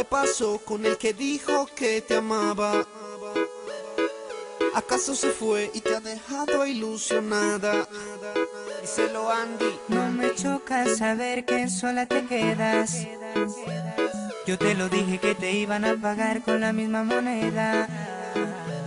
[0.00, 2.86] ¿Qué pasó con el que dijo que te amaba?
[4.74, 7.86] ¿Acaso se fue y te ha dejado ilusionada?
[8.80, 9.78] Díselo Andy.
[9.88, 13.06] No me choca saber que sola te quedas.
[14.46, 17.86] Yo te lo dije que te iban a pagar con la misma moneda.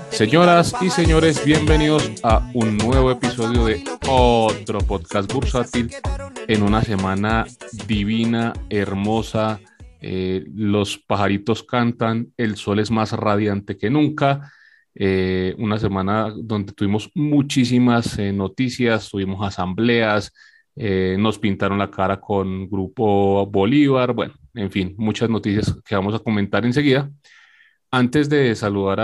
[0.10, 5.94] Señoras y señores, bienvenidos a un nuevo episodio de otro podcast bursátil
[6.48, 7.46] en una semana
[7.86, 9.60] divina, hermosa.
[10.04, 14.52] Eh, los pajaritos cantan, el sol es más radiante que nunca.
[14.94, 20.32] Eh, una semana donde tuvimos muchísimas eh, noticias, tuvimos asambleas,
[20.76, 26.20] nos pintaron la cara con Grupo Bolívar, bueno, en fin, muchas noticias que vamos a
[26.20, 27.12] comentar enseguida.
[27.92, 29.00] Antes de saludar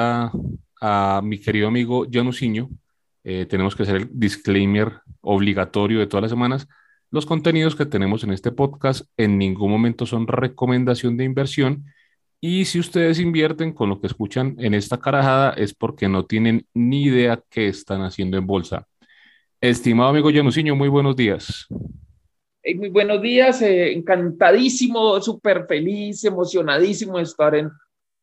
[0.81, 2.69] a, mi querido amigo Januciño,
[3.23, 6.67] eh, tenemos que hacer el disclaimer obligatorio de todas las semanas.
[7.11, 11.85] Los contenidos que tenemos en este podcast en ningún momento son recomendación de inversión
[12.39, 16.67] y si ustedes invierten con lo que escuchan en esta carajada es porque no tienen
[16.75, 18.87] ni idea qué están haciendo en bolsa.
[19.59, 21.65] Estimado amigo Januciño, muy buenos días.
[22.75, 27.71] muy buenos días, eh, encantadísimo, súper feliz, emocionadísimo de estar en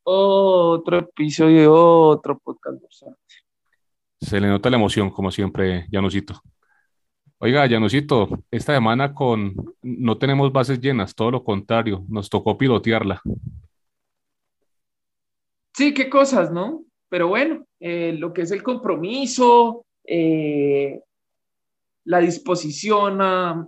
[0.03, 2.81] otro episodio de otro podcast.
[4.21, 6.41] Se le nota la emoción, como siempre, Janusito.
[7.39, 13.21] Oiga, Janusito, esta semana con no tenemos bases llenas, todo lo contrario, nos tocó pilotearla.
[15.75, 16.83] Sí, qué cosas, ¿no?
[17.09, 20.99] Pero bueno, eh, lo que es el compromiso, eh,
[22.05, 23.67] la disposición a,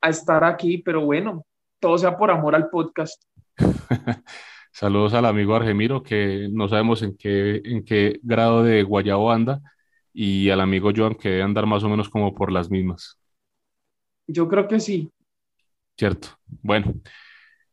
[0.00, 1.44] a estar aquí, pero bueno,
[1.80, 3.24] todo sea por amor al podcast.
[4.72, 9.60] Saludos al amigo Argemiro, que no sabemos en qué, en qué grado de guayabo anda,
[10.12, 13.18] y al amigo Joan, que debe andar más o menos como por las mismas.
[14.26, 15.10] Yo creo que sí.
[15.96, 16.28] Cierto.
[16.62, 16.94] Bueno,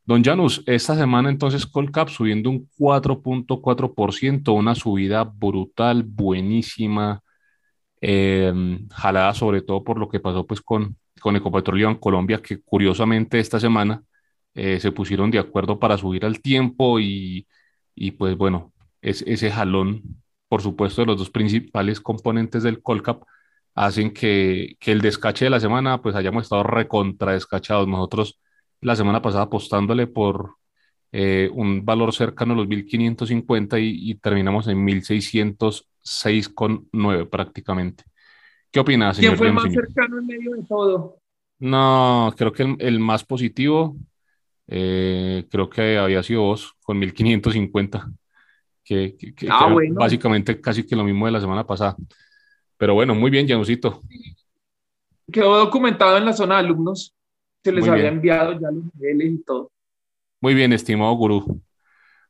[0.06, 7.22] don Janus, esta semana entonces Colcap subiendo un 4.4%, una subida brutal, buenísima,
[8.02, 12.62] em, jalada sobre todo por lo que pasó pues con, con Ecopetróleo en Colombia, que
[12.62, 14.04] curiosamente esta semana
[14.54, 17.48] eh, se pusieron de acuerdo para subir al tiempo y,
[17.96, 23.24] y pues bueno, es, ese jalón, por supuesto, de los dos principales componentes del Colcap
[23.76, 27.88] hacen que, que, el descache de la semana pues hayamos estado recontra descachados.
[27.88, 28.40] Nosotros
[28.82, 30.56] la semana pasada apostándole por
[31.12, 38.04] eh, un valor cercano a los 1550 y, y terminamos en 1606,9 prácticamente.
[38.72, 39.38] ¿Qué opinas, señor?
[39.38, 41.20] ¿Quién fue más cercano en medio de todo?
[41.60, 43.96] No, creo que el, el más positivo
[44.68, 48.12] eh, creo que había sido vos con 1550,
[48.88, 51.96] que, que, ah, básicamente casi que lo mismo de la semana pasada.
[52.78, 54.02] Pero bueno, muy bien, Janusito.
[55.32, 57.14] Quedó documentado en la zona de alumnos,
[57.64, 59.72] se les había enviado ya los niveles y todo.
[60.40, 61.62] Muy bien, estimado gurú.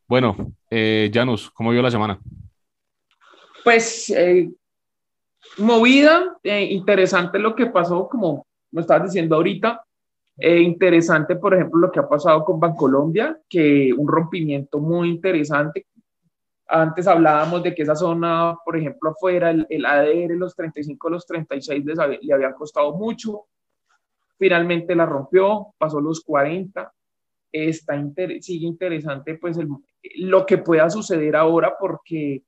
[0.08, 0.36] Bueno,
[0.72, 2.20] eh, Janus, ¿cómo vio la semana?
[3.64, 4.50] Pues eh,
[5.58, 9.84] movida, eh, interesante lo que pasó, como me estabas diciendo ahorita,
[10.38, 15.86] eh, interesante, por ejemplo, lo que ha pasado con Bancolombia, que un rompimiento muy interesante.
[16.68, 21.26] Antes hablábamos de que esa zona, por ejemplo, afuera, el, el ADR, los 35, los
[21.26, 21.86] 36
[22.22, 23.46] le habían costado mucho.
[24.38, 26.94] Finalmente la rompió, pasó los 40.
[27.52, 27.96] Está
[28.42, 29.58] sigue interesante pues
[30.16, 32.44] lo que pueda suceder ahora porque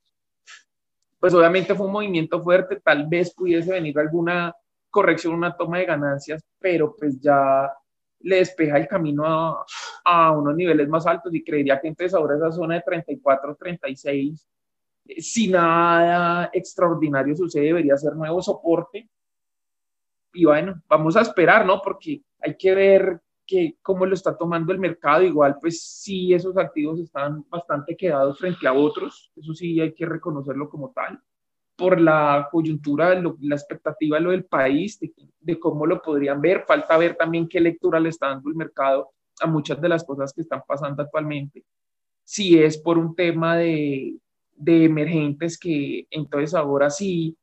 [1.20, 4.54] pues obviamente fue un movimiento fuerte, tal vez pudiese venir alguna
[4.90, 7.72] corrección, una toma de ganancias, pero pues ya
[8.22, 9.66] le despeja el camino a,
[10.06, 14.48] a, unos niveles más altos y creería que entonces ahora esa zona de 34, 36,
[15.06, 19.10] eh, si nada extraordinario sucede, debería ser nuevo soporte.
[20.34, 21.82] Y bueno, vamos a esperar, ¿no?
[21.82, 25.24] Porque hay que ver que cómo lo está tomando el mercado.
[25.24, 29.32] Igual, pues sí, esos activos están bastante quedados frente a otros.
[29.36, 31.20] Eso sí, hay que reconocerlo como tal
[31.80, 35.00] por la coyuntura, la expectativa de lo del país,
[35.40, 36.66] de, cómo lo podrían ver.
[36.68, 40.34] Falta ver también qué lectura le está dando el mercado a muchas de las cosas
[40.34, 41.64] que están pasando actualmente.
[42.26, 44.18] Si es por un tema de,
[44.56, 47.36] de emergentes que entonces ahora sí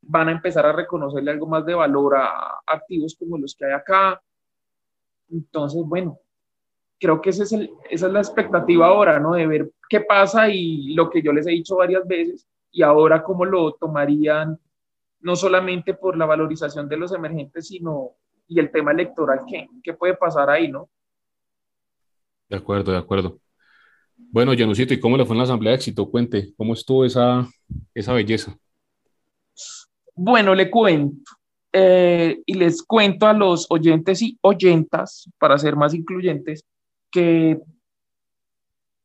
[0.00, 3.72] van a empezar a reconocerle algo más de valor a activos como los que hay
[3.72, 4.22] acá.
[5.28, 6.20] Entonces, bueno,
[7.00, 9.34] creo que ese es el, esa es la expectativa ahora, ¿no?
[9.34, 13.22] De ver qué pasa y lo que yo les he dicho varias veces, y ahora
[13.22, 14.58] cómo lo tomarían,
[15.20, 18.12] no solamente por la valorización de los emergentes, sino
[18.48, 20.88] y el tema electoral, ¿qué, qué puede pasar ahí, no?
[22.48, 23.40] De acuerdo, de acuerdo.
[24.16, 26.10] Bueno, Janusito, ¿y cómo le fue en la Asamblea de Éxito?
[26.10, 27.46] Cuente, ¿cómo estuvo esa,
[27.94, 28.56] esa belleza?
[30.14, 31.32] Bueno, le cuento.
[31.72, 36.64] Eh, y les cuento a los oyentes y oyentas, para ser más incluyentes,
[37.10, 37.60] que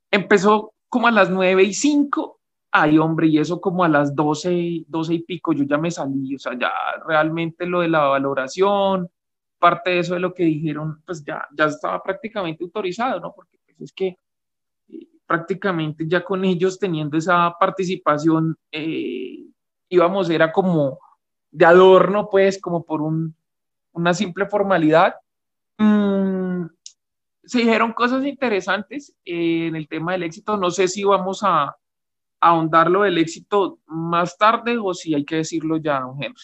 [0.09, 2.39] empezó como a las 9 y 5,
[2.71, 6.35] ay hombre, y eso como a las 12, 12 y pico, yo ya me salí,
[6.35, 6.71] o sea, ya
[7.06, 9.09] realmente lo de la valoración,
[9.59, 13.33] parte de eso de lo que dijeron, pues ya, ya estaba prácticamente autorizado, ¿no?
[13.33, 14.18] Porque pues, es que
[14.89, 19.45] eh, prácticamente ya con ellos teniendo esa participación, eh,
[19.89, 21.00] íbamos, era como
[21.51, 23.35] de adorno, pues, como por un,
[23.91, 25.15] una simple formalidad.
[25.77, 26.65] Mm,
[27.44, 30.57] se dijeron cosas interesantes eh, en el tema del éxito.
[30.57, 31.75] No sé si vamos a,
[32.41, 36.43] a ahondar lo del éxito más tarde o si hay que decirlo ya, don Henry.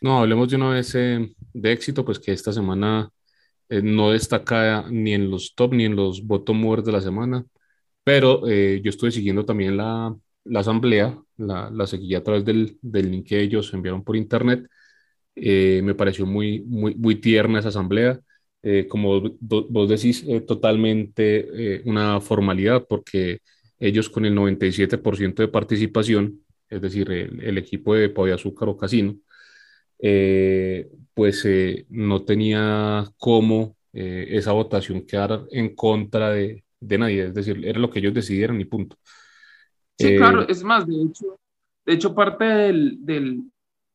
[0.00, 3.10] No, hablemos de una vez eh, de éxito, pues que esta semana
[3.68, 7.44] eh, no destaca ni en los top ni en los bottom movers de la semana,
[8.04, 10.14] pero yo estuve siguiendo también la,
[10.44, 14.68] la asamblea, la, la, seguí a través del, del, link que ellos enviaron por internet.
[15.34, 18.20] me pareció muy, muy, tierna esa asamblea.
[18.68, 23.38] Eh, como vos decís, eh, totalmente eh, una formalidad, porque
[23.78, 29.16] ellos con el 97% de participación, es decir, el, equipo de Pau Azúcar o Casino,
[31.14, 31.48] pues
[31.88, 37.90] no tenía cómo esa votación quedar en contra de, de, nadie, es decir, era lo
[37.90, 38.96] que ellos decidieron y punto.
[39.98, 41.38] Sí, claro, es más, de hecho,
[41.86, 43.42] de hecho parte del, del,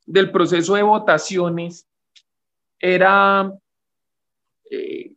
[0.05, 1.87] del proceso de votaciones
[2.79, 3.53] era
[4.69, 5.13] eh,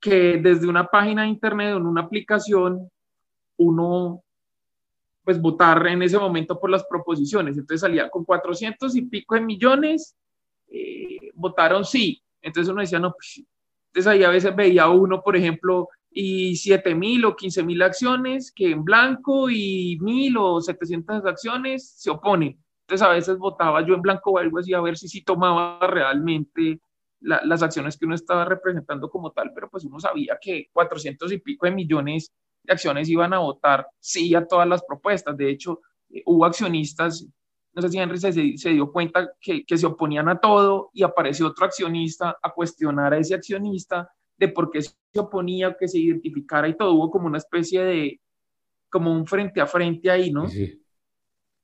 [0.00, 2.90] que desde una página de internet o en una aplicación
[3.56, 4.22] uno
[5.24, 7.58] pues votar en ese momento por las proposiciones.
[7.58, 10.14] Entonces salía con 400 y pico de millones,
[10.68, 12.22] eh, votaron sí.
[12.40, 13.42] Entonces uno decía, no, pues
[13.88, 18.52] entonces ahí a veces veía uno, por ejemplo, y 7 mil o 15 mil acciones
[18.52, 22.62] que en blanco y mil o 700 acciones se oponen.
[22.82, 25.78] Entonces a veces votaba yo en blanco o algo así a ver si sí tomaba
[25.86, 26.78] realmente
[27.20, 31.38] las acciones que uno estaba representando como tal, pero pues uno sabía que 400 y
[31.38, 32.32] pico de millones
[32.72, 35.36] acciones iban a votar sí a todas las propuestas.
[35.36, 35.80] De hecho,
[36.10, 37.26] eh, hubo accionistas,
[37.72, 41.02] no sé si Henry se, se dio cuenta que, que, se oponían a todo y
[41.02, 45.98] apareció otro accionista a cuestionar a ese accionista de por qué se oponía, que se
[45.98, 46.92] identificara y todo.
[46.92, 48.20] Hubo como una especie de,
[48.88, 50.46] como un frente a frente ahí, ¿no?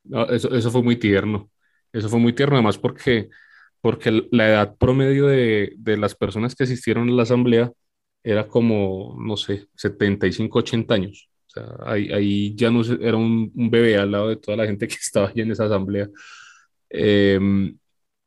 [0.05, 1.51] No eso, eso fue muy tierno.
[1.93, 3.31] Eso fue muy tierno, además porque
[3.81, 7.73] porque la edad promedio de, de, las personas que asistieron a la asamblea
[8.23, 11.29] era como, no sé, 75, 80 años.
[11.49, 14.67] O sea, ahí, ahí ya no era un, un, bebé al lado de toda la
[14.67, 16.09] gente que estaba ahí en esa asamblea.
[16.91, 17.39] Eh,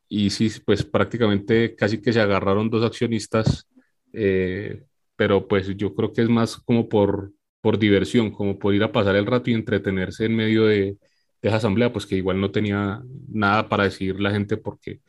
[0.07, 3.67] y sí, pues prácticamente casi que se agarraron dos accionistas,
[4.13, 4.83] eh,
[5.15, 8.91] pero pues yo creo que es más como por, por diversión, como por ir a
[8.91, 10.97] pasar el rato y entretenerse en medio de,
[11.41, 15.01] de esa asamblea, pues que igual no tenía nada para decir la gente porque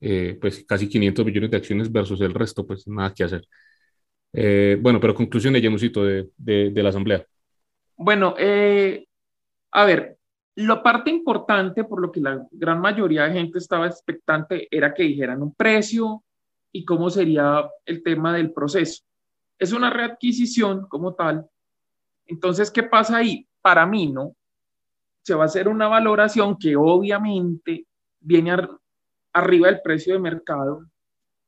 [0.00, 3.46] eh, pues casi 500 millones de acciones versus el resto, pues nada que hacer.
[4.38, 7.24] Eh, bueno, pero conclusión de Janusito de, de, la asamblea.
[7.96, 9.06] Bueno, eh,
[9.72, 10.18] a ver,
[10.56, 15.04] la parte importante por lo que la gran mayoría de gente estaba expectante era que
[15.04, 16.22] dijeran un precio
[16.70, 19.04] y cómo sería el tema del proceso.
[19.58, 21.46] Es una readquisición como tal.
[22.26, 23.48] Entonces, ¿qué pasa ahí?
[23.62, 24.36] Para mí, ¿no?
[25.22, 27.86] Se va a hacer una valoración que obviamente
[28.20, 28.54] viene
[29.32, 30.84] arriba del precio de mercado,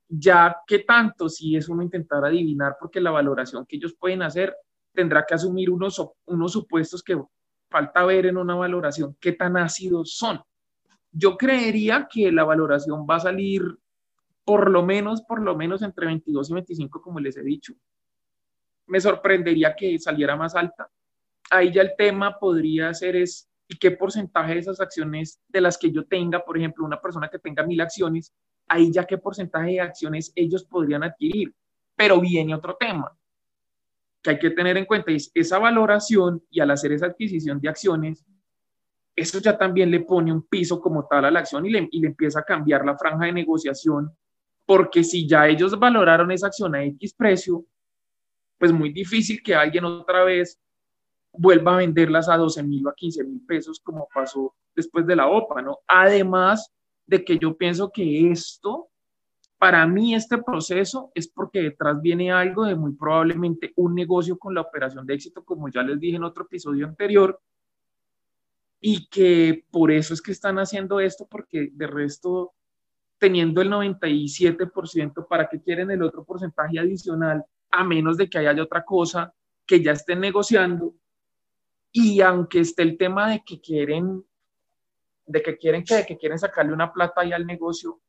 [0.08, 4.56] ya que tanto si es uno intentar adivinar, porque la valoración que ellos pueden hacer
[4.92, 7.20] tendrá que asumir unos, unos supuestos que
[7.68, 10.40] falta ver en una valoración qué tan ácidos son.
[11.12, 13.62] Yo creería que la valoración va a salir
[14.44, 17.74] por lo menos, por lo menos entre 22 y 25, como les he dicho.
[18.86, 20.88] Me sorprendería que saliera más alta.
[21.50, 25.76] Ahí ya el tema podría ser es y qué porcentaje de esas acciones de las
[25.76, 28.32] que yo tenga, por ejemplo, una persona que tenga mil acciones,
[28.68, 31.54] ahí ya qué porcentaje de acciones ellos podrían adquirir.
[31.96, 33.12] Pero viene otro tema
[34.22, 37.68] que hay que tener en cuenta, es esa valoración y al hacer esa adquisición de
[37.68, 38.24] acciones,
[39.14, 42.00] eso ya también le pone un piso como tal a la acción y le, y
[42.00, 44.10] le empieza a cambiar la franja de negociación,
[44.66, 47.64] porque si ya ellos valoraron esa acción a X precio,
[48.58, 50.60] pues muy difícil que alguien otra vez
[51.32, 55.16] vuelva a venderlas a 12 mil o a 15 mil pesos como pasó después de
[55.16, 55.78] la OPA, ¿no?
[55.86, 56.72] Además
[57.08, 58.88] de que yo pienso que esto,
[59.58, 64.54] para mí este proceso es porque detrás viene algo de muy probablemente un negocio con
[64.54, 67.40] la operación de éxito, como ya les dije en otro episodio anterior,
[68.80, 72.52] y que por eso es que están haciendo esto, porque de resto,
[73.16, 77.42] teniendo el 97%, ¿para qué quieren el otro porcentaje adicional?
[77.70, 79.34] A menos de que haya otra cosa
[79.66, 80.94] que ya estén negociando
[81.90, 84.24] y aunque esté el tema de que quieren,
[85.28, 88.00] de que quieren que, que quieren sacarle una plata ahí al negocio,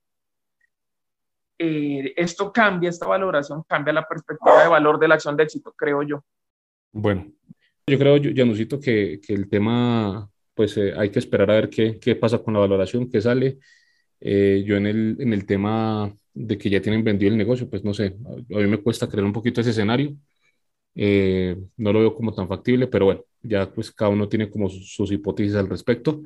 [1.57, 5.73] eh, esto cambia, esta valoración cambia la perspectiva de valor de la acción de éxito,
[5.77, 6.23] creo yo.
[6.91, 7.31] Bueno,
[7.85, 11.99] yo creo, Janusito, que, que el tema, pues eh, hay que esperar a ver qué,
[11.99, 13.59] qué pasa con la valoración, qué sale.
[14.21, 17.83] Eh, yo en el, en el tema de que ya tienen vendido el negocio, pues
[17.83, 20.15] no sé, a, mí me cuesta creer un poquito ese escenario.
[20.95, 24.69] Eh, no lo veo como tan factible, pero bueno, ya pues cada uno tiene como
[24.69, 26.21] sus, sus hipótesis al respecto.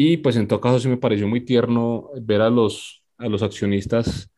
[0.00, 3.42] Y pues en todo caso sí me pareció muy tierno ver a los, a los
[3.42, 4.30] accionistas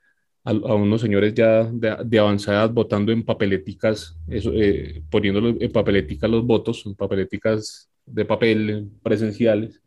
[0.43, 6.31] a, unos señores ya de, de avanzada votando en papeleticas, eso, eh, poniéndolo en papeleticas
[6.31, 9.83] los votos, en papeleticas de papel presenciales,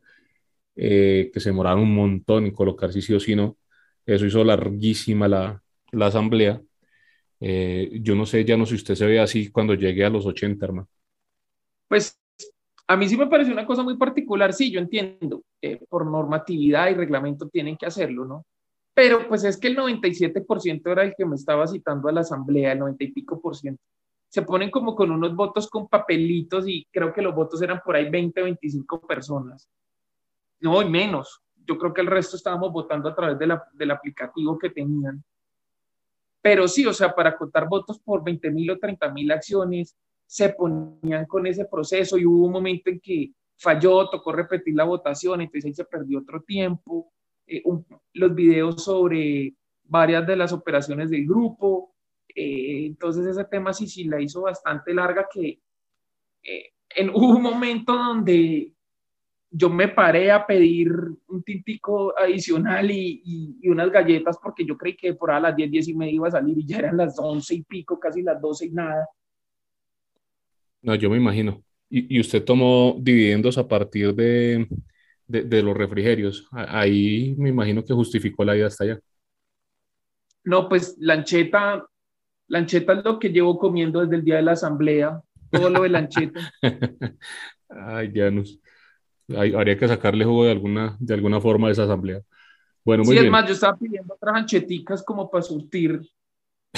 [0.76, 3.58] eh, que se demoraron un montón en colocar si sí o si no.
[4.06, 6.62] Eso hizo larguísima la, la asamblea.
[7.40, 10.12] Eh, yo no sé, ya no sé si usted se ve así cuando llegue a
[10.12, 10.88] los 80, hermano.
[11.88, 12.23] Pues
[12.88, 15.44] a mí sí me parece una cosa muy particular, sí, yo entiendo,
[15.90, 18.46] por normatividad y reglamento tienen que hacerlo, ¿no?
[18.94, 22.74] Pero pues es que el 97% era el que me estaba citando a la asamblea,
[22.74, 23.82] el 90 y pico por ciento.
[24.30, 27.96] Se ponen como con unos votos con papelitos y creo que los votos eran por
[27.96, 29.68] ahí 20, 25 personas.
[30.60, 31.42] No, y menos.
[31.66, 35.24] Yo creo que el resto estábamos votando a través de la, del aplicativo que tenían.
[36.42, 39.96] Pero sí, o sea, para contar votos por 20 mil o 30 mil acciones,
[40.34, 44.84] se ponían con ese proceso y hubo un momento en que falló, tocó repetir la
[44.84, 47.14] votación, entonces ahí se perdió otro tiempo
[47.46, 47.62] eh,
[48.14, 51.94] los videos sobre varias de las operaciones del grupo.
[52.30, 55.60] Eh, entonces ese tema sí, sí la hizo bastante larga que
[56.42, 58.74] eh, en un momento donde
[59.52, 60.92] yo me paré a pedir
[61.28, 65.70] un tintico adicional y, y, unas galletas porque yo creí que por a las 10,
[65.70, 68.42] 10 y media iba a salir y ya eran las 11 y pico, casi las
[68.42, 69.08] 12 y nada.
[70.84, 71.64] No, yo me imagino.
[71.90, 74.68] ¿Y, y usted tomó dividendos a partir de,
[75.28, 76.48] de, los refrigerios.
[76.52, 79.00] Ahí me imagino que justificó la ida hasta allá.
[80.44, 81.86] No, pues lancheta,
[82.48, 85.90] lancheta es lo que llevo comiendo desde el día de la asamblea, todo lo de
[85.90, 86.52] lancheta.
[87.70, 88.60] Ay, Janus.
[89.30, 92.22] habría que sacarle jugo de alguna, de alguna forma de esa asamblea.
[92.84, 93.26] Bueno, muy sí, bien.
[93.28, 96.02] es más, yo estaba pidiendo otras ancheticas como para surtir,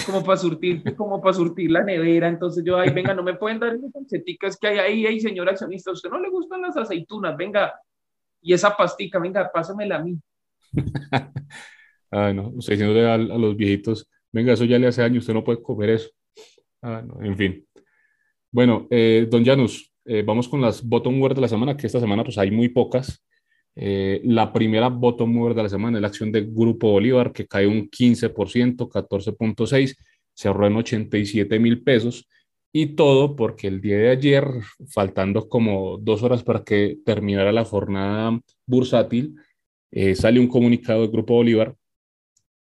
[0.04, 2.28] como para surtir, como para surtir la nevera.
[2.28, 5.92] Entonces yo, ay, venga, no me pueden dar esas ancheticas que hay ahí, señor accionista.
[5.92, 7.38] ¿A usted no le gustan las aceitunas?
[7.38, 7.74] Venga,
[8.42, 10.20] y esa pastica, venga, pásamela a mí.
[12.12, 15.44] Ay, no, usted diciéndole a, los viejitos, venga, eso ya le hace años, usted no
[15.44, 16.10] puede comer eso.
[16.82, 17.68] Ah, no, en fin.
[18.52, 22.00] Bueno, eh, don Janus, eh, vamos con las bottom word de la semana, que esta
[22.00, 23.24] semana pues hay muy pocas.
[23.76, 27.48] Eh, la primera bottom word de la semana es la acción de Grupo Bolívar, que
[27.48, 29.96] cae un 15%, 14.6,
[30.34, 32.28] se ahorró en 87 mil pesos.
[32.72, 34.46] Y todo porque el día de ayer,
[34.90, 39.36] faltando como dos horas para que terminara la jornada bursátil,
[39.92, 41.76] eh, sale un comunicado del Grupo Bolívar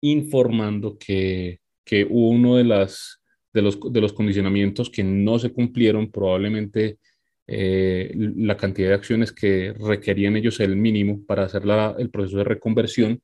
[0.01, 3.21] informando que, que uno de, las,
[3.53, 6.99] de, los, de los condicionamientos que no se cumplieron, probablemente
[7.50, 11.63] eh, la cantidad de acciones que requerían ellos el mínimo para hacer
[11.98, 13.22] el proceso de reconversión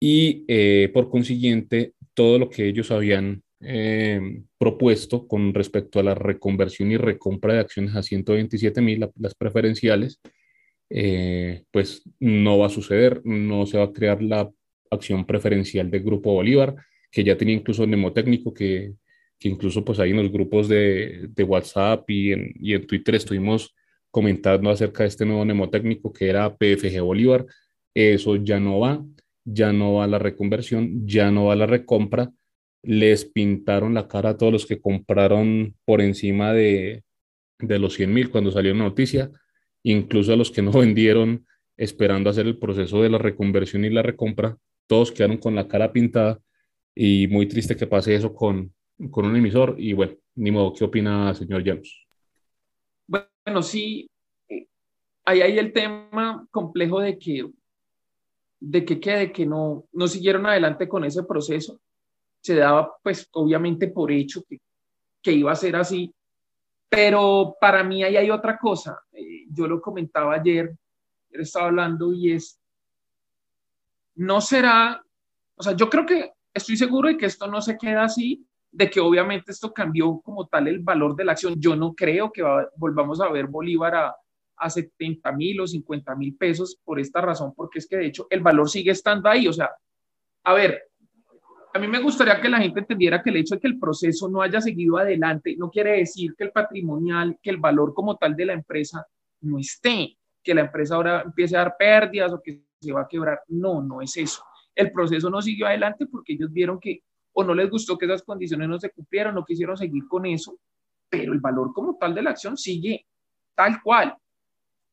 [0.00, 6.14] y eh, por consiguiente todo lo que ellos habían eh, propuesto con respecto a la
[6.14, 10.20] reconversión y recompra de acciones a 127 mil, las preferenciales,
[11.70, 14.50] pues no va a suceder, no se va a crear la
[14.90, 16.76] acción preferencial del Grupo Bolívar,
[17.10, 18.94] que ya tenía incluso mnemotécnico, que,
[19.38, 23.14] que incluso pues ahí en los grupos de, de WhatsApp y en, y en, Twitter
[23.14, 23.74] estuvimos
[24.10, 27.46] comentando acerca de este nuevo mnemotécnico que era PFG Bolívar,
[27.94, 29.04] eso ya no va,
[29.44, 32.30] ya no va la reconversión, ya no va la recompra,
[32.82, 37.02] les pintaron la cara a todos los que compraron por encima de,
[37.58, 39.30] de los 100 mil cuando salió una noticia,
[39.82, 44.02] incluso a los que no vendieron esperando hacer el proceso de la reconversión y la
[44.02, 46.40] recompra, todos quedaron con la cara pintada
[46.94, 48.73] y muy triste que pase eso con,
[49.10, 52.06] con un emisor y bueno, ni modo, ¿qué opina señor James?
[53.06, 54.08] Bueno, sí,
[55.24, 57.50] ahí hay el tema complejo de que
[58.60, 61.80] de que, de que no, no siguieron adelante con ese proceso
[62.40, 64.58] se daba pues obviamente por hecho que,
[65.22, 66.14] que iba a ser así,
[66.90, 70.76] pero para mí ahí hay otra cosa, eh, yo lo comentaba ayer,
[71.30, 72.60] estaba hablando y es,
[74.16, 75.02] no será,
[75.56, 78.90] o sea, yo creo que estoy seguro de que esto no se queda así, de
[78.90, 81.54] que obviamente esto cambió como tal el valor de la acción.
[81.58, 82.42] Yo no creo que
[82.76, 84.16] volvamos a ver Bolívar a,
[84.56, 88.26] a 70 mil o 50 mil pesos por esta razón, porque es que de hecho
[88.28, 89.46] el valor sigue estando ahí.
[89.46, 89.70] O sea,
[90.42, 90.82] a ver,
[91.72, 94.28] a mí me gustaría que la gente entendiera que el hecho de que el proceso
[94.28, 98.34] no haya seguido adelante no quiere decir que el patrimonial, que el valor como tal
[98.34, 99.06] de la empresa
[99.42, 103.08] no esté, que la empresa ahora empiece a dar pérdidas o que se va a
[103.08, 103.40] quebrar.
[103.46, 104.42] No, no es eso.
[104.74, 107.04] El proceso no siguió adelante porque ellos vieron que
[107.34, 110.56] o no les gustó que esas condiciones no se cumplieran, no quisieron seguir con eso,
[111.08, 113.06] pero el valor como tal de la acción sigue
[113.54, 114.16] tal cual.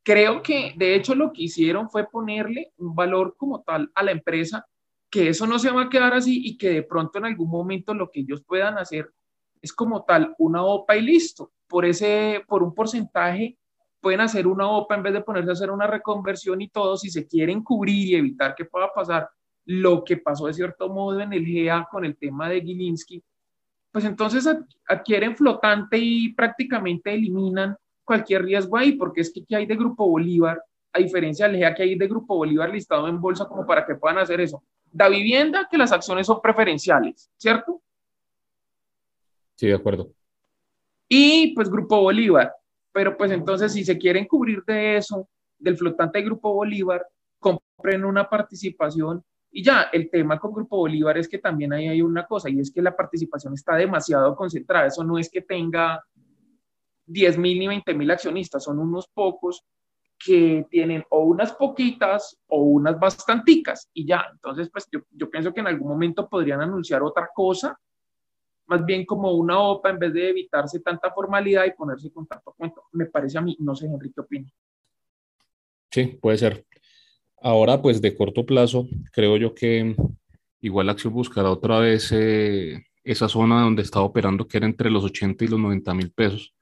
[0.04, 4.12] Creo que de hecho lo que hicieron fue ponerle un valor como tal a la
[4.12, 4.66] empresa,
[5.10, 7.94] que eso no se va a quedar así y que de pronto en algún momento
[7.94, 9.12] lo que ellos puedan hacer
[9.62, 11.52] es como tal una OPA y listo.
[11.68, 13.58] Por, ese, por un porcentaje
[14.00, 17.12] pueden hacer una OPA en vez de ponerse a hacer una reconversión y todo, si
[17.12, 19.30] se quieren cubrir y evitar que pueda pasar
[19.66, 23.24] lo que pasó de cierto modo en el GEA con el tema de Gilinski,
[23.92, 24.48] pues entonces
[24.88, 30.08] adquieren flotante y prácticamente eliminan cualquier riesgo ahí, porque es que ¿qué hay de Grupo
[30.08, 30.62] Bolívar?
[30.94, 33.96] A diferencia del GEA que hay de Grupo Bolívar listado en bolsa como para que
[33.96, 34.64] puedan hacer eso.
[34.92, 37.82] Da vivienda que las acciones son preferenciales, ¿cierto?
[39.56, 40.12] Sí, de acuerdo.
[41.08, 42.54] Y pues Grupo Bolívar.
[42.94, 47.06] Pero pues entonces si se quieren cubrir de eso, del flotante de Grupo Bolívar,
[47.40, 52.02] compren una participación y ya, el tema con Grupo Bolívar es que también ahí hay
[52.02, 54.88] una cosa, y es que la participación está demasiado concentrada.
[54.88, 56.02] Eso no es que tenga
[57.06, 59.66] 10 mil ni 20 mil accionistas, son unos pocos
[60.24, 64.26] que tienen o unas poquitas o unas bastanticas y ya.
[64.32, 67.78] Entonces, pues yo, pienso que en algún momento podrían anunciar otra cosa,
[68.68, 72.54] más bien como una OPA en vez de evitarse tanta formalidad y ponerse con tanto
[72.56, 72.84] cuento.
[72.94, 74.50] Me parece a mí, no sé, Enrique, opina.
[75.90, 76.66] Sí, puede ser.
[77.44, 79.96] Ahora, pues de corto plazo, creo yo que
[80.62, 85.04] igual acción buscará otra vez eh, esa zona donde estaba operando, que era entre los
[85.04, 86.54] 80 y los 90 mil pesos.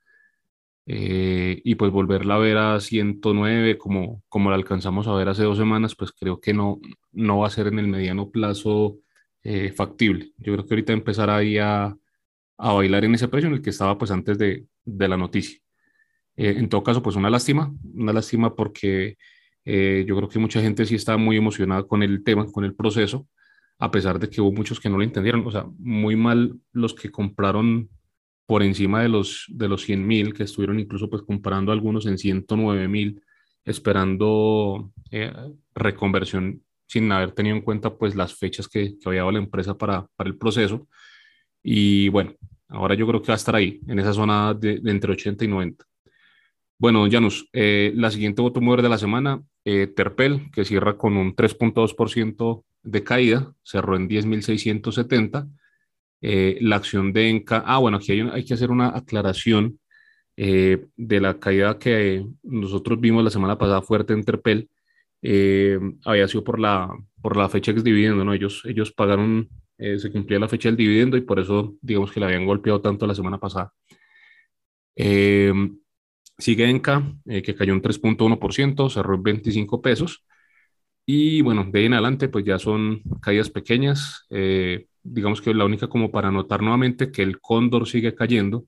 [0.86, 5.43] Eh, y pues volverla a ver a 109 como, como la alcanzamos a ver hace
[5.43, 6.79] dos semanas, pues creo que no,
[7.12, 9.00] no va a ser en el mediano plazo
[9.43, 10.31] eh, factible.
[10.38, 11.95] Yo creo que ahorita empezar ahí a,
[12.57, 15.59] a, bailar en ese precio en el que estaba pues antes de, de la noticia.
[16.38, 19.17] en todo caso, pues una lástima, una lástima porque
[19.71, 22.73] eh, yo creo que mucha gente sí está muy emocionada con el tema, con el
[22.73, 23.27] proceso,
[23.77, 25.45] a pesar de que hubo muchos que no lo entendieron.
[25.45, 27.88] O sea, muy mal los que compraron
[28.47, 32.17] por encima de los, de los 100 mil, que estuvieron incluso pues comprando algunos en
[32.17, 33.21] 109 mil,
[33.63, 35.32] esperando eh,
[35.75, 39.77] reconversión sin haber tenido en cuenta pues las fechas que, que había dado la empresa
[39.77, 40.88] para, para el proceso.
[41.62, 42.34] Y bueno,
[42.69, 45.45] ahora yo creo que va a estar ahí, en esa zona de, de entre 80
[45.45, 45.86] y 90.
[46.79, 51.15] Bueno, Janus, eh, la siguiente voto mover de la semana, eh, Terpel, que cierra con
[51.15, 55.47] un 3.2% de caída, cerró en 10.670.
[56.21, 59.79] Eh, la acción de Enca, ah, bueno, aquí hay, que hacer una aclaración
[60.36, 64.69] de la caída que nosotros vimos la semana pasada fuerte en Terpel,
[66.05, 66.89] había sido por la,
[67.21, 68.34] por la fecha ex dividendo, ¿no?
[68.34, 72.27] Ellos, ellos pagaron, se cumplía la fecha del dividendo y por eso, digamos que le
[72.27, 73.73] habían golpeado tanto la semana pasada.
[76.39, 80.25] Sigue Enca, eh, que cayó un 3.1%, cerró en 25 pesos.
[81.06, 84.25] Y bueno, de ahí en adelante, pues ya son caídas pequeñas.
[84.30, 88.65] Eh, digamos que la única como para notar nuevamente que el cóndor sigue cayendo.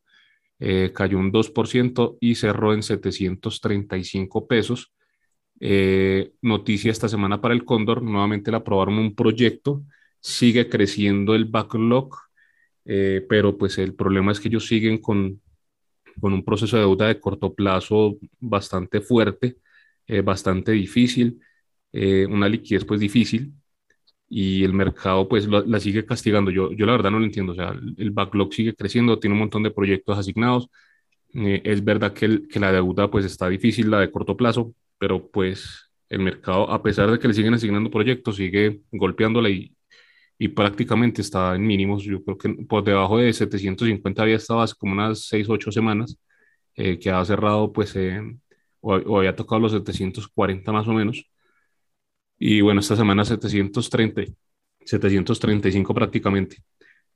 [0.60, 4.94] Eh, cayó un 2% y cerró en 735 pesos.
[6.42, 9.84] noticia esta semana para el cóndor, nuevamente le aprobaron un proyecto,
[10.20, 12.18] sigue creciendo el backlog,
[12.84, 15.42] pero pues el problema es que ellos siguen con
[16.22, 19.58] con un proceso de deuda de corto plazo bastante fuerte,
[20.08, 21.42] eh, bastante difícil,
[21.92, 23.54] eh, una liquidez pues difícil
[24.30, 26.52] y el mercado pues la sigue castigando.
[26.52, 29.40] Yo, yo la verdad no lo entiendo, o sea, el, backlog sigue creciendo, tiene un
[29.40, 30.70] montón de proyectos asignados.
[31.34, 35.30] Eh, es verdad que, que la deuda pues está difícil, la de corto plazo, pero
[35.32, 39.76] pues el mercado, a pesar de que le siguen asignando proyectos, sigue golpeándola y,
[40.44, 42.04] y prácticamente está en mínimos.
[42.04, 45.72] Yo creo que por debajo de 750 había estado hace como unas 6 o 8
[45.72, 46.18] semanas,
[46.76, 47.96] eh, que ha cerrado pues
[48.80, 51.30] o, había tocado los 740 más o menos.
[52.40, 54.34] Y bueno, esta semana 730,
[54.84, 56.58] 735 prácticamente.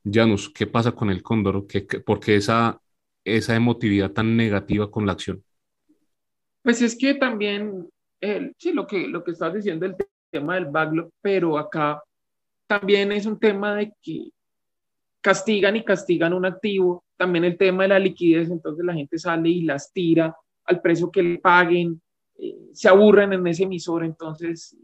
[0.04, 1.66] Janus, ¿qué pasa con el cóndor?
[1.66, 2.80] ¿Qué, por qué esa,
[3.24, 5.44] esa emotividad tan negativa con la acción?
[6.62, 7.90] Pues es que también,
[8.22, 9.96] eh, sí, lo que, lo que estás diciendo, el
[10.30, 12.04] tema del backlog, pero acá
[12.68, 14.30] también es un tema de que
[15.22, 19.50] castigan y castigan un activo, también el tema de la liquidez, entonces la gente sale
[19.50, 22.02] y las tira al precio que le paguen,
[22.38, 24.78] eh, se aburren en ese emisor, entonces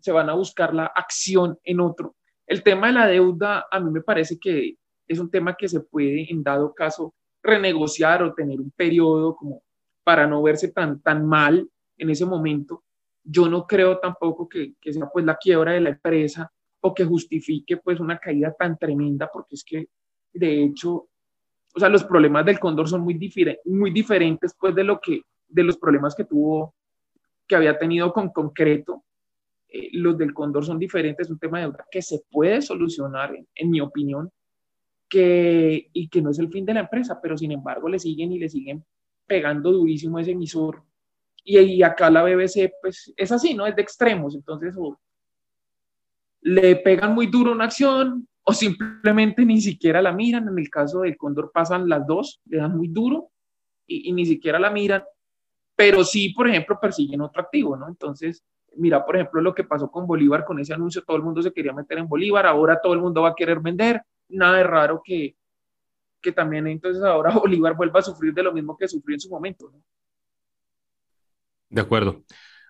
[0.00, 2.16] se van a buscar la acción en otro.
[2.46, 5.80] El tema de la deuda a mí me parece que es un tema que se
[5.80, 9.62] puede en dado caso renegociar o tener un periodo como
[10.04, 12.84] para no verse tan, tan mal en ese momento.
[13.24, 16.52] Yo no creo tampoco que, que sea pues la quiebra de la empresa
[16.82, 19.88] o que justifique pues una caída tan tremenda, porque es que
[20.32, 21.08] de hecho,
[21.74, 23.18] o sea, los problemas del cóndor son muy,
[23.66, 26.74] muy diferentes pues de lo que, de los problemas que tuvo,
[27.46, 29.04] que había tenido con concreto.
[29.68, 33.32] Eh, los del cóndor son diferentes, es un tema de deuda que se puede solucionar,
[33.54, 34.30] en, mi opinión,
[35.08, 38.32] que, y que no es el fin de la empresa, pero sin embargo le siguen
[38.32, 38.84] y le siguen
[39.26, 40.82] pegando durísimo ese emisor.
[41.44, 43.66] Y, y acá la BBC, pues es así, ¿no?
[43.66, 44.98] Es de extremos, entonces o
[46.42, 50.48] le pegan muy duro una acción o simplemente ni siquiera la miran.
[50.48, 53.30] En el caso del Cóndor pasan las dos, le dan muy duro
[53.86, 55.02] y, ni siquiera la miran,
[55.76, 57.88] pero sí, por ejemplo, persiguen otro activo, ¿no?
[57.88, 58.42] Entonces,
[58.76, 61.52] mira, por ejemplo, lo que pasó con Bolívar, con ese anuncio, todo el mundo se
[61.52, 65.02] quería meter en Bolívar, ahora todo el mundo va a querer vender, nada de raro
[65.04, 65.36] que,
[66.20, 69.30] que también entonces ahora Bolívar vuelva a sufrir de lo mismo que sufrió en su
[69.30, 69.70] momento.
[69.70, 69.82] ¿no?
[71.68, 72.22] De acuerdo.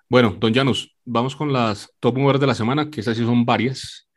[0.09, 3.45] Bueno, don Janus, vamos con las top movers de la semana, que esas sí son
[3.45, 4.09] varias.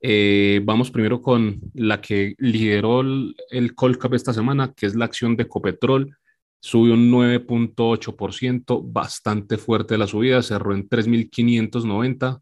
[0.00, 5.06] Eh, vamos primero con la que lideró el, el Colcap esta semana, que es la
[5.06, 6.16] acción de Copetrol.
[6.60, 12.40] Subió un 9.8%, bastante fuerte la subida, cerró en 3.590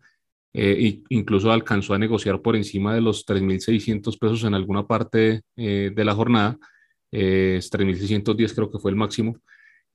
[0.55, 5.91] eh, incluso alcanzó a negociar por encima de los 3.600 pesos en alguna parte eh,
[5.95, 6.59] de la jornada.
[7.11, 9.37] Eh, 3.610 creo que fue el máximo.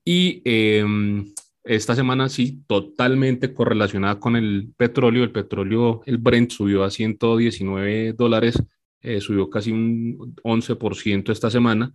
[0.03, 1.33] Y em,
[1.67, 5.23] esta semana sí, totalmente correlacionada con el petróleo.
[5.23, 8.61] El petróleo, el Brent subió a 119 dólares,
[9.01, 11.93] eh, subió casi un 11% esta semana.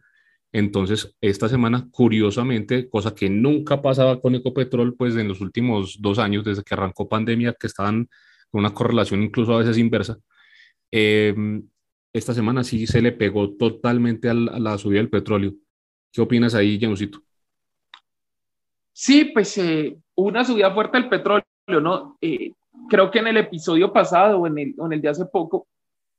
[0.53, 6.19] Entonces, esta semana, curiosamente, cosa que nunca pasaba con Ecopetrol, pues en los últimos dos
[6.19, 8.09] años, desde que arrancó pandemia, que estaban
[8.51, 10.19] con una correlación incluso a veces inversa,
[10.93, 11.35] eh,
[12.13, 15.55] esta semana sí se le pegó totalmente a la, a la subida del petróleo.
[16.13, 17.23] ¿Qué opinas ahí, Janusito?
[18.93, 21.45] Sí, pues eh, una subida fuerte del petróleo,
[21.81, 22.19] ¿no?
[22.21, 22.53] Eh,
[22.89, 25.67] creo que en el episodio pasado o en el, en el de hace poco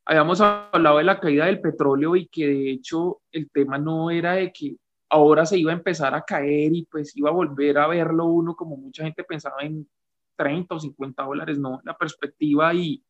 [0.05, 4.33] habíamos hablado de la caída del petróleo y que de hecho el tema no era
[4.33, 4.75] de que
[5.09, 8.55] ahora se iba a empezar a caer y pues iba a volver a verlo uno
[8.55, 9.87] como mucha gente pensaba en
[10.35, 13.03] 30 o 50 dólares, no, la perspectiva y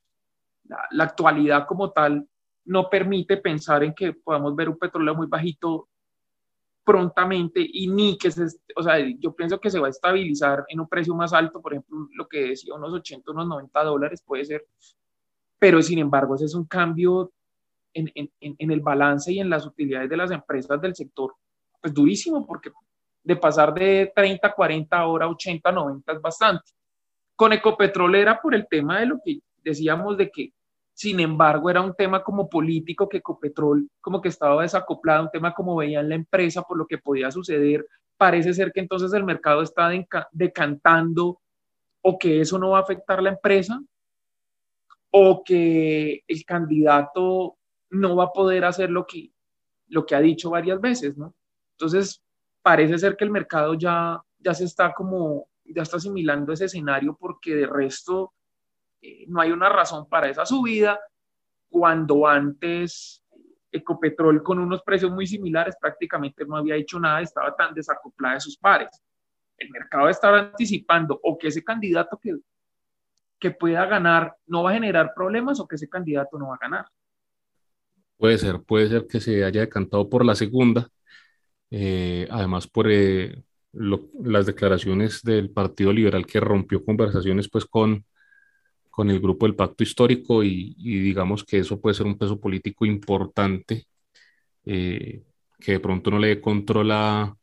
[0.91, 2.27] la actualidad como tal
[2.65, 5.89] no permite pensar en que podamos ver un petróleo muy bajito
[6.83, 10.79] prontamente y ni que se, o sea, yo pienso que se va a estabilizar en
[10.81, 14.45] un precio más alto, por ejemplo, lo que decía, unos 80, unos 90 dólares puede
[14.45, 14.65] ser,
[15.57, 17.31] pero sin embargo ese es un cambio
[17.93, 21.33] en, en, en el balance y en las utilidades de las empresas del sector,
[21.81, 22.71] pues durísimo, porque
[23.23, 26.71] de pasar de 30, 40, ahora 80, 90 es bastante.
[27.35, 30.53] Con Ecopetrol era por el tema de lo que decíamos de que
[30.93, 35.53] sin embargo, era un tema como político que Ecopetrol como que estaba desacoplado, un tema
[35.53, 37.85] como veían la empresa por lo que podía suceder.
[38.15, 39.89] Parece ser que entonces el mercado está
[40.31, 41.39] decantando
[42.01, 43.81] o que eso no va a afectar la empresa
[45.09, 47.55] o que el candidato
[47.89, 49.31] no va a poder hacer lo que,
[49.87, 51.33] lo que ha dicho varias veces, ¿no?
[51.71, 52.21] Entonces,
[52.61, 57.15] parece ser que el mercado ya, ya se está como, ya está asimilando ese escenario
[57.19, 58.33] porque de resto
[59.03, 60.97] eh, no hay una razón para esa subida,
[61.69, 63.21] cuando antes
[63.69, 68.41] Ecopetrol con unos precios muy similares prácticamente no había hecho nada, estaba tan desacoplada de
[68.41, 68.89] sus pares.
[69.57, 72.37] El mercado estaba anticipando o que ese candidato que,
[73.39, 76.59] que pueda ganar no va a generar problemas o que ese candidato no va a
[76.61, 76.85] ganar.
[78.17, 80.87] Puede ser, puede ser que se haya decantado por la segunda,
[81.71, 88.05] eh, además por eh, las declaraciones del Partido Liberal que rompió conversaciones pues con,
[88.93, 92.39] con el grupo del pacto histórico y, y, digamos que eso puede ser un peso
[92.39, 93.87] político importante
[94.65, 95.23] eh,
[95.59, 97.35] que de pronto no le dé control a,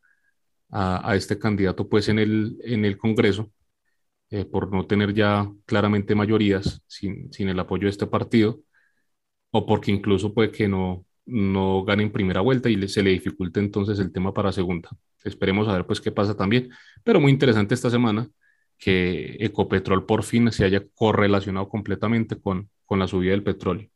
[0.70, 3.50] a, a, este candidato pues en el, en el Congreso
[4.30, 8.60] eh, por no tener ya claramente mayorías sin, sin, el apoyo de este partido
[9.50, 13.10] o porque incluso puede que no, no gane en primera vuelta y le, se le
[13.10, 14.90] dificulte entonces el tema para segunda.
[15.24, 16.70] Esperemos a ver pues qué pasa también,
[17.02, 18.30] pero muy interesante esta semana
[18.80, 23.88] que Ecopetrol por fin se haya correlacionado completamente con, con la subida del petróleo.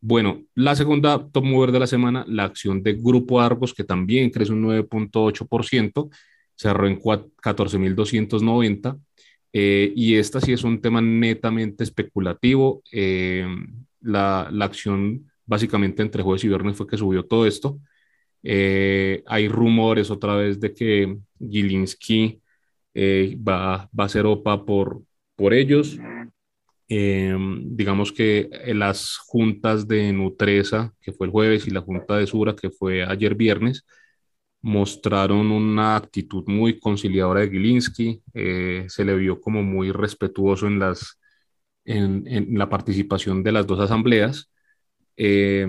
[0.00, 4.30] Bueno, la segunda top mover de la semana, la acción de Grupo Argos, que también
[4.30, 6.10] crece un 9.8%,
[6.54, 8.98] cerró en 14.290.
[9.52, 12.82] Eh, y esta sí es un tema netamente especulativo.
[12.92, 13.46] Eh,
[14.00, 17.80] la, la, acción básicamente entre jueves y viernes fue que subió todo esto.
[18.42, 22.40] Eh, hay rumores otra vez de que Gilinski
[22.98, 25.02] eh, va, va, a ser OPA por,
[25.36, 25.98] por ellos.
[26.88, 32.26] Eh, digamos que las juntas de Nutresa, que fue el jueves, y la junta de
[32.26, 33.84] Sura, que fue ayer viernes,
[34.62, 40.78] mostraron una actitud muy conciliadora de Gilinski, eh, se le vio como muy respetuoso en,
[40.78, 41.20] las,
[41.84, 44.50] en, en la participación de las dos asambleas.
[45.16, 45.66] Eh,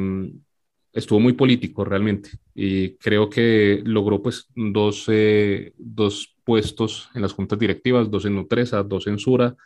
[0.93, 7.33] estuvo muy político realmente y creo que logró pues dos, eh, dos puestos en las
[7.33, 9.57] juntas directivas, dos en Nutresa, dos en Sura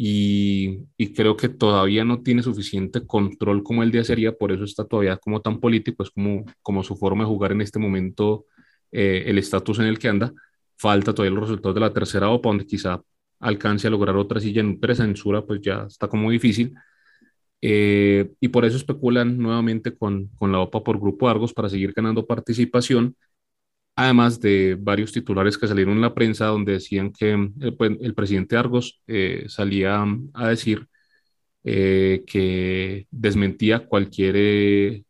[0.00, 4.84] y, creo que todavía no tiene suficiente control como el de sería, por eso está
[4.84, 8.46] todavía como tan político, es como, como su forma de jugar en este momento
[8.92, 10.32] eh, el estatus en el que anda.
[10.76, 13.02] Falta todavía los resultados de la tercera OPA, donde quizá
[13.40, 16.74] alcance a lograr otra silla en censura, pues ya está como difícil.
[17.60, 21.92] Eh, y por eso especulan nuevamente con, con la OPA por Grupo Argos para seguir
[21.92, 23.16] ganando participación
[23.98, 28.14] además de varios titulares que salieron en la prensa donde decían que eh, pues, el,
[28.14, 30.86] presidente Argos eh, salía a decir
[31.64, 35.04] eh, que desmentía cualquier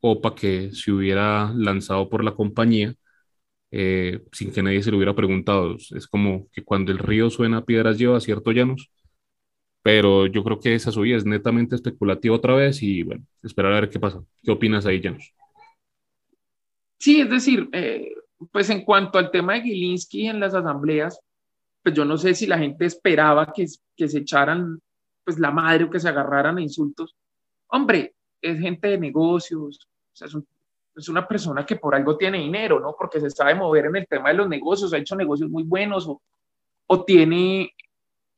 [0.00, 2.94] OPA que se hubiera lanzado por la compañía
[4.32, 5.76] sin que nadie se lo hubiera preguntado.
[5.76, 8.90] Es como que cuando el río suena, piedras lleva, ¿cierto, Llanos?
[9.82, 13.80] Pero yo creo que esa subida es netamente especulativa otra vez y bueno, esperar a
[13.80, 14.22] ver qué pasa.
[14.42, 15.34] ¿Qué opinas ahí, Llanos?
[17.00, 18.12] Sí, es decir, eh,
[18.52, 21.18] pues en cuanto al tema de Gilinski en las asambleas,
[21.82, 23.64] pues yo no sé si la gente esperaba que,
[23.96, 24.78] que se echaran
[25.24, 27.16] pues la madre o que se agarraran a insultos.
[27.68, 32.78] Hombre, es gente de negocios, o sea, es, una persona que por algo tiene dinero,
[32.78, 32.94] ¿no?
[32.98, 36.06] Porque se sabe mover en el tema de los negocios, ha hecho negocios muy buenos
[36.06, 36.20] o,
[36.86, 37.72] o tiene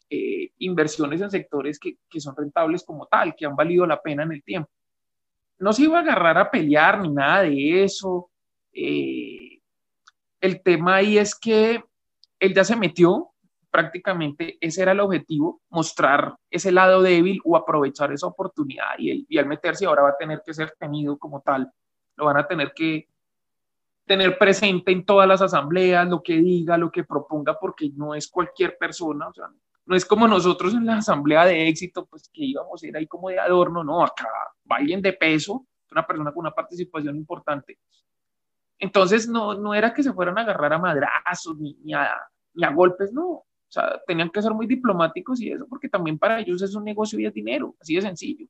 [0.09, 4.22] eh, inversiones en sectores que, que son rentables como tal, que han valido la pena
[4.22, 4.70] en el tiempo.
[5.59, 8.29] No se iba a agarrar a pelear ni nada de eso
[8.72, 9.61] eh,
[10.40, 11.82] el tema ahí es que
[12.38, 13.32] él ya se metió,
[13.70, 19.26] prácticamente ese era el objetivo, mostrar ese lado débil o aprovechar esa oportunidad y, él,
[19.28, 21.72] y al meterse ahora va a tener que ser tenido como tal,
[22.16, 23.08] lo van a tener que
[24.04, 28.28] tener presente en todas las asambleas, lo que diga, lo que proponga, porque no es
[28.28, 29.46] cualquier persona, o sea,
[29.87, 33.06] no es como nosotros en la asamblea de éxito, pues que íbamos a ir ahí
[33.06, 34.28] como de adorno, no, acá
[34.70, 37.78] va alguien de peso, una persona con una participación importante
[38.82, 42.16] entonces no, no era que se fueran a agarrar a madrazos ni, ni, a,
[42.52, 43.28] ni a golpes, no.
[43.28, 46.82] O sea, tenían que ser muy diplomáticos y eso, porque también para ellos es un
[46.82, 48.44] negocio y es dinero, así de sencillo.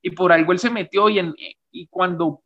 [0.00, 1.34] Y por algo él se metió y, en,
[1.70, 2.40] y cuando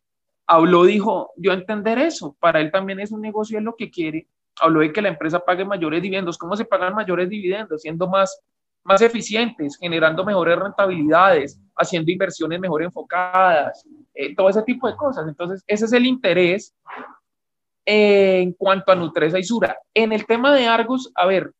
[0.47, 4.27] habló dijo, yo entender eso, para él también es un negocio es lo que quiere.
[4.59, 6.37] Habló de que la empresa pague mayores dividendos.
[6.37, 7.83] ¿Cómo se pagan mayores dividendos?
[7.83, 8.41] Siendo más,
[8.83, 15.25] más eficientes, generando mejores rentabilidades, haciendo inversiones mejor enfocadas, eh, todo ese tipo de cosas.
[15.25, 16.75] Entonces, ese es el interés
[17.91, 19.79] en cuanto a Nutresa y Sura.
[19.95, 21.53] En el tema de Argos, a ver,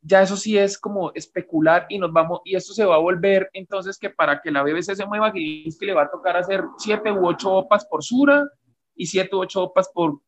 [0.00, 3.50] ya eso sí es como especular y nos vamos, y esto se va a volver
[3.52, 7.12] entonces que para que la BBC se mueva, que le va a tocar hacer siete
[7.12, 8.48] u ocho opas por Sura
[8.96, 10.18] y siete u ocho opas por,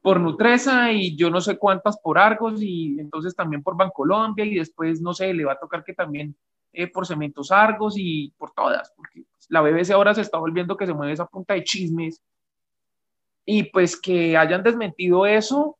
[0.00, 4.54] por Nutresa y yo no sé cuántas por Argos y entonces también por Bancolombia y
[4.54, 6.36] después, no sé, le va a tocar que también
[6.72, 10.86] eh, por Cementos Argos y por todas, porque la BBC ahora se está volviendo que
[10.86, 12.22] se mueve esa punta de chismes
[13.46, 15.78] y pues que hayan desmentido eso,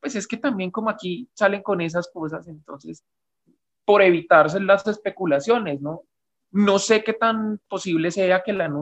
[0.00, 3.04] pues es que también como aquí salen con esas cosas, entonces,
[3.84, 6.02] por evitarse las especulaciones, ¿no?
[6.50, 8.72] No sé qué tan posible sea que la,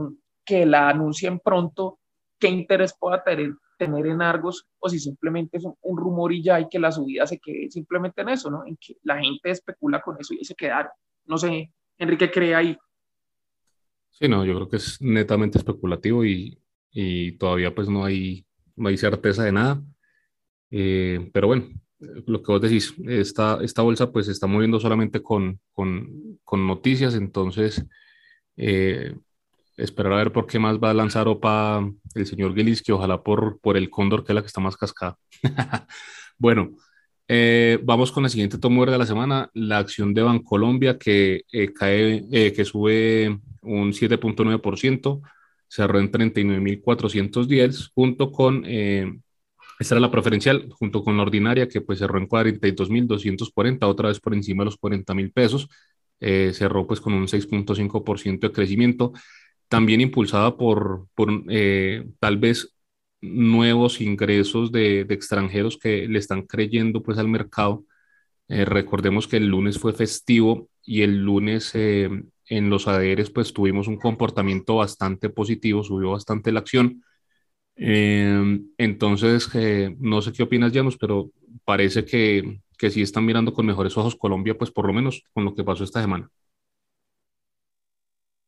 [0.44, 1.98] que la anuncien pronto,
[2.38, 6.60] qué interés pueda tener, tener en Argos, o si simplemente es un, rumor y ya,
[6.60, 8.64] y que la subida se quede simplemente en eso, ¿no?
[8.64, 10.92] En que la gente especula con eso y se quedaron.
[11.26, 12.78] No sé, Enrique, cree ahí.
[14.10, 16.56] Sí, no, yo creo que es netamente especulativo y
[16.94, 19.82] y todavía pues no hay, no hay certeza de nada.
[20.70, 25.22] Eh, pero bueno, lo que vos decís, esta, esta bolsa pues se está moviendo solamente
[25.22, 27.84] con, con, con noticias, entonces
[28.56, 29.14] eh,
[29.76, 33.22] esperar a ver por qué más va a lanzar OPA el señor Gillis, que ojalá
[33.22, 35.18] por, por el cóndor, que es la que está más cascada.
[36.38, 36.76] bueno,
[37.26, 41.42] eh, vamos con la siguiente tomo de la semana, la acción de Bancolombia que
[41.74, 45.22] cae, que sube un 7.9%
[45.74, 49.12] cerró en 39.410, junto con, eh,
[49.80, 54.20] esta era la preferencial, junto con la ordinaria, que pues cerró en 42.240, otra vez
[54.20, 55.68] por encima de los 40.000 pesos,
[56.20, 59.12] eh, cerró pues con un 6.5% de crecimiento,
[59.68, 62.76] también impulsada por, por eh, tal vez
[63.20, 67.84] nuevos ingresos de, de, extranjeros que le están creyendo pues al mercado.
[68.48, 71.72] Eh, recordemos que el lunes fue festivo y el lunes
[72.56, 77.02] en los ADRs pues tuvimos un comportamiento bastante positivo, subió bastante la acción.
[77.76, 81.30] Em, entonces, eh, no sé qué opinas, Janos, pero
[81.64, 85.44] parece que, que sí están mirando con mejores ojos Colombia, pues por lo menos con
[85.44, 86.30] lo que pasó esta semana.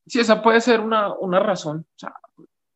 [0.06, 1.84] Sí, esa puede ser una, una razón.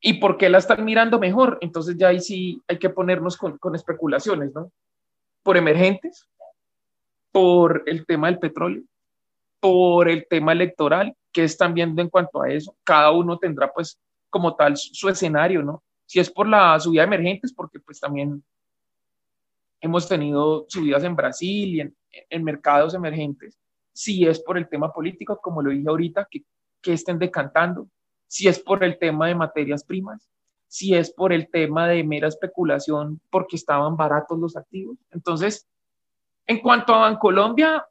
[0.00, 1.58] ¿Y por qué la están mirando mejor?
[1.60, 4.72] Entonces ya ahí sí hay que ponernos con, con especulaciones, ¿no?
[5.44, 6.26] Por emergentes,
[7.30, 8.82] por el tema del petróleo,
[9.60, 12.76] por el tema electoral, que están viendo en cuanto a eso.
[12.84, 15.82] Cada uno tendrá pues como tal su escenario, ¿no?
[16.06, 18.42] Si es por la subida de emergentes, porque pues también
[19.80, 21.96] hemos tenido subidas en Brasil y en,
[22.28, 23.58] en mercados emergentes,
[23.92, 26.42] si es por el tema político, como lo dije ahorita, que,
[26.80, 27.88] que estén decantando,
[28.26, 30.28] si es por el tema de materias primas,
[30.66, 34.96] si es por el tema de mera especulación porque estaban baratos los activos.
[35.10, 35.66] Entonces,
[36.46, 37.84] en cuanto a Bancolombia,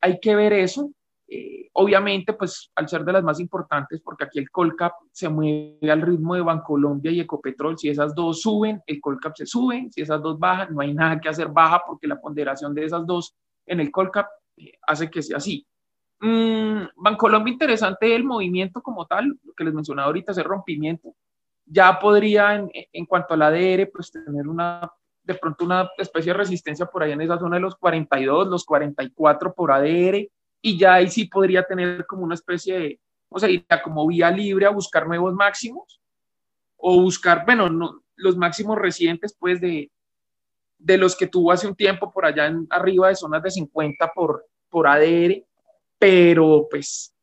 [0.00, 0.90] hay que ver eso.
[1.26, 5.90] Eh, obviamente, pues al ser de las más importantes, porque aquí el Colcap se mueve
[5.90, 10.02] al ritmo de Bancolombia y Ecopetrol, si esas dos suben, el Colcap se sube, si
[10.02, 13.34] esas dos bajan, no hay nada que hacer baja porque la ponderación de esas dos
[13.66, 15.66] en el Colcap eh, hace que sea así.
[16.20, 21.14] Mm, Bancolombia, interesante el movimiento como tal, lo que les mencionaba ahorita, ese rompimiento
[21.64, 24.90] ya podría en, en, cuanto al ADR, pues tener una,
[25.22, 28.64] de pronto una especie de resistencia por ahí en esa zona de los 42, los
[28.64, 30.28] 44 por ADR,
[30.62, 33.50] y ya ahí sí podría tener como una especie de, o sea,
[33.82, 36.00] como vía libre a buscar nuevos máximos,
[36.76, 39.90] o buscar, bueno, no, los máximos recientes, pues, de,
[40.78, 44.46] de los que tuvo hace un tiempo por allá arriba de zonas de 50 por,
[44.68, 45.44] por ADR,
[45.98, 47.14] pero pues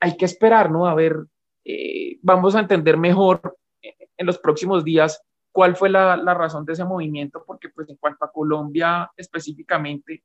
[0.00, 0.86] hay que esperar, ¿no?
[0.86, 1.16] A ver,
[1.64, 5.22] eh, vamos a entender mejor en los próximos días
[5.52, 10.24] cuál fue la, la, razón de ese movimiento, porque pues en cuanto a Colombia específicamente,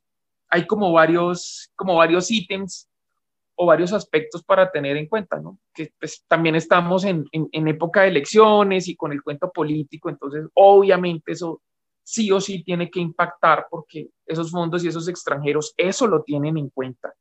[0.49, 2.89] hay como varios, como varios ítems
[3.55, 5.59] o varios aspectos para tener en cuenta, ¿no?
[5.73, 10.09] Que pues, también estamos en, en, en, época de elecciones y con el cuento político,
[10.09, 11.61] entonces obviamente eso
[12.03, 16.57] sí o sí tiene que impactar porque esos fondos y esos extranjeros eso lo tienen
[16.57, 17.13] en cuenta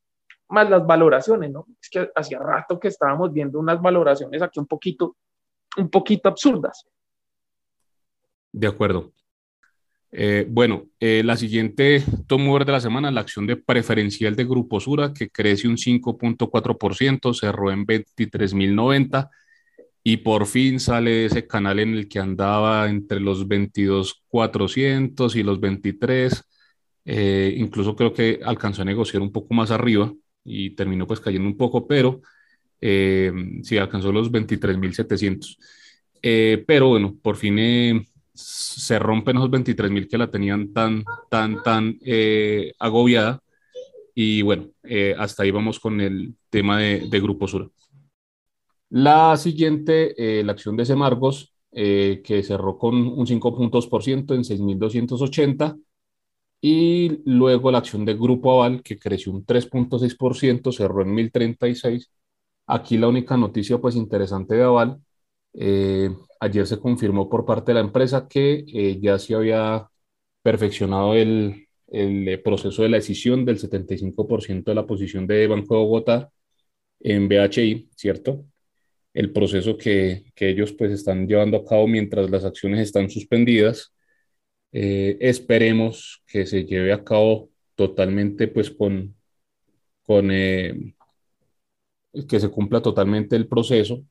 [0.49, 1.67] más las valoraciones, ¿no?
[1.81, 5.17] Es que hacía rato que estábamos viendo unas valoraciones aquí un poquito,
[5.77, 6.87] un poquito absurdas.
[8.53, 9.13] De acuerdo.
[10.19, 14.81] Eh, bueno, eh, la siguiente tomo de la semana, la acción de preferencial de Grupo
[14.81, 19.29] Sura, que crece un 5.4%, cerró en 23.090
[20.03, 25.61] y por fin sale ese canal en el que andaba entre los 22.400 y los
[25.61, 26.45] 23.
[27.05, 30.11] Eh, incluso creo que alcanzó a negociar un poco más arriba
[30.45, 32.23] y terminó pues cayendo un poco, pero
[32.81, 35.59] sí alcanzó los 23.700.
[36.23, 37.59] Eh, pero bueno, por fin
[38.37, 43.41] se rompen esos 23.000 que la tenían tan, tan, tan eh, agobiada.
[44.15, 47.71] Y bueno, eh, hasta ahí vamos con el tema de, de Grupo Sur.
[48.91, 54.35] La siguiente, eh, la acción de Semargos, que cerró con un 5 puntos por ciento
[54.35, 55.77] en 6.280
[56.61, 62.11] y luego la acción de Grupo Aval, que creció un 3.6%, cerró en 1036.
[62.67, 64.99] Aquí la única noticia pues interesante de Aval,
[65.59, 69.89] eh, ayer se confirmó por parte de la empresa que eh, ya se había
[70.43, 75.75] perfeccionado el, el, eh, proceso de la decisión del 75% de la posición de Banco
[75.75, 76.31] de Bogotá
[77.01, 78.45] en BHI, ¿cierto?
[79.15, 83.93] El proceso que, que ellos pues están llevando a cabo mientras las acciones están suspendidas
[84.73, 89.17] eh, esperemos que se lleve a cabo totalmente, pues con,
[90.03, 90.31] con
[92.29, 94.05] que se cumpla totalmente el proceso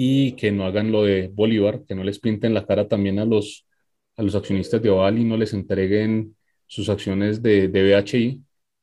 [0.00, 3.24] y que no hagan lo de Bolívar, que no les pinten la cara también a
[3.24, 3.66] los,
[4.16, 6.36] a los accionistas de Oval y no les entreguen
[6.68, 8.40] sus acciones de, de BHI.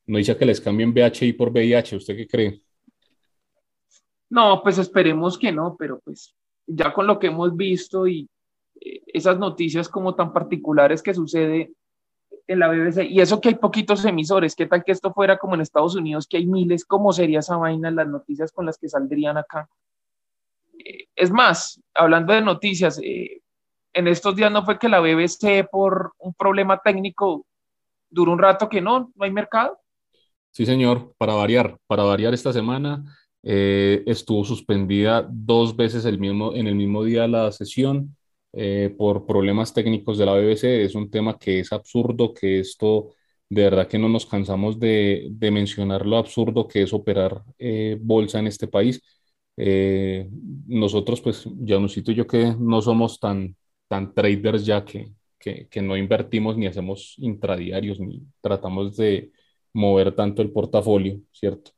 [0.08, 2.62] No dice que les cambien BHI por VIH, ¿usted qué cree?
[4.30, 6.36] No, pues esperemos que no, pero pues
[6.68, 8.28] ya con lo que hemos visto y
[9.08, 11.72] esas noticias como tan particulares que sucede
[12.46, 13.06] en la BBC.
[13.10, 16.28] Y eso que hay poquitos emisores, ¿qué tal que esto fuera como en Estados Unidos,
[16.28, 16.84] que hay miles?
[16.84, 19.70] ¿Cómo sería esa vaina las noticias con las que saldrían acá?
[21.16, 23.42] Es más, hablando de noticias, eh,
[23.94, 27.46] en estos días no fue que la BBC por un problema técnico
[28.10, 29.80] duró un rato que no, no hay mercado.
[30.52, 33.04] Sí, señor, para variar, para variar esta semana
[33.42, 38.16] eh, estuvo suspendida dos veces el mismo, en el mismo día la sesión
[38.54, 40.84] eh, por problemas técnicos de la BBC.
[40.84, 43.10] Es un tema que es absurdo, que esto
[43.50, 47.44] de verdad que no nos cansamos de, mencionar lo absurdo que es operar
[48.00, 49.02] bolsa en este país.
[49.58, 50.30] Eh,
[50.68, 53.56] nosotros, pues, Janusito y yo que no somos tan,
[53.88, 59.32] tan traders ya que, que, que no invertimos ni hacemos intradiarios ni tratamos de
[59.74, 61.72] mover tanto el portafolio, ¿cierto?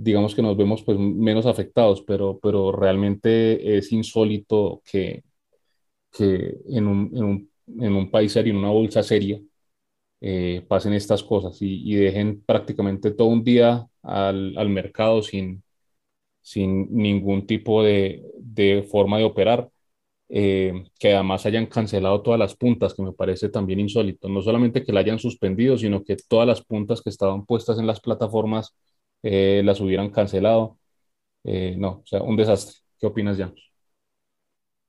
[0.00, 5.24] digamos que nos vemos pues menos afectados, pero, pero realmente es insólito que,
[6.12, 9.40] que en un, en un, en un país serio, en una bolsa seria,
[10.20, 15.62] eh, pasen estas cosas y, y, dejen prácticamente todo un día al, al mercado sin,
[16.48, 19.68] sin ningún tipo de, de forma de operar.
[20.30, 24.28] Eh, que además hayan cancelado todas las puntas, que me parece también insólito.
[24.28, 27.86] No solamente que la hayan suspendido, sino que todas las puntas que estaban puestas en
[27.86, 28.74] las plataformas
[29.22, 30.78] eh, las hubieran cancelado.
[31.44, 32.76] Eh, no, o sea, un desastre.
[32.98, 33.54] ¿Qué opinas, Jan?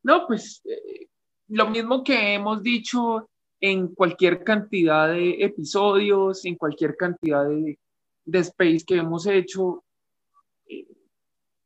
[0.03, 1.07] No, pues eh,
[1.49, 3.29] lo mismo que hemos dicho
[3.61, 7.77] en cualquier cantidad de episodios, en cualquier cantidad de,
[8.25, 9.83] de space que hemos hecho.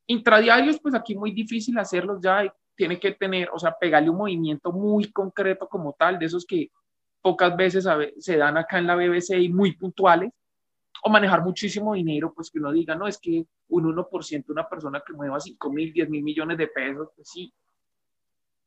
[0.07, 4.71] Intradiarios, pues aquí muy difícil hacerlos ya, tiene que tener, o sea, pegarle un movimiento
[4.71, 6.71] muy concreto como tal, de esos que
[7.21, 7.87] pocas veces
[8.19, 10.31] se dan acá en la BBC y muy puntuales,
[11.03, 15.01] o manejar muchísimo dinero, pues que uno diga, no, es que un 1% una persona
[15.05, 17.53] que mueva 5 mil, 10 mil millones de pesos, pues sí,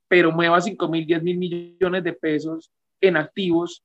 [0.09, 2.71] pero mueva 5 mil, 10 mil millones de pesos
[3.01, 3.83] en activos,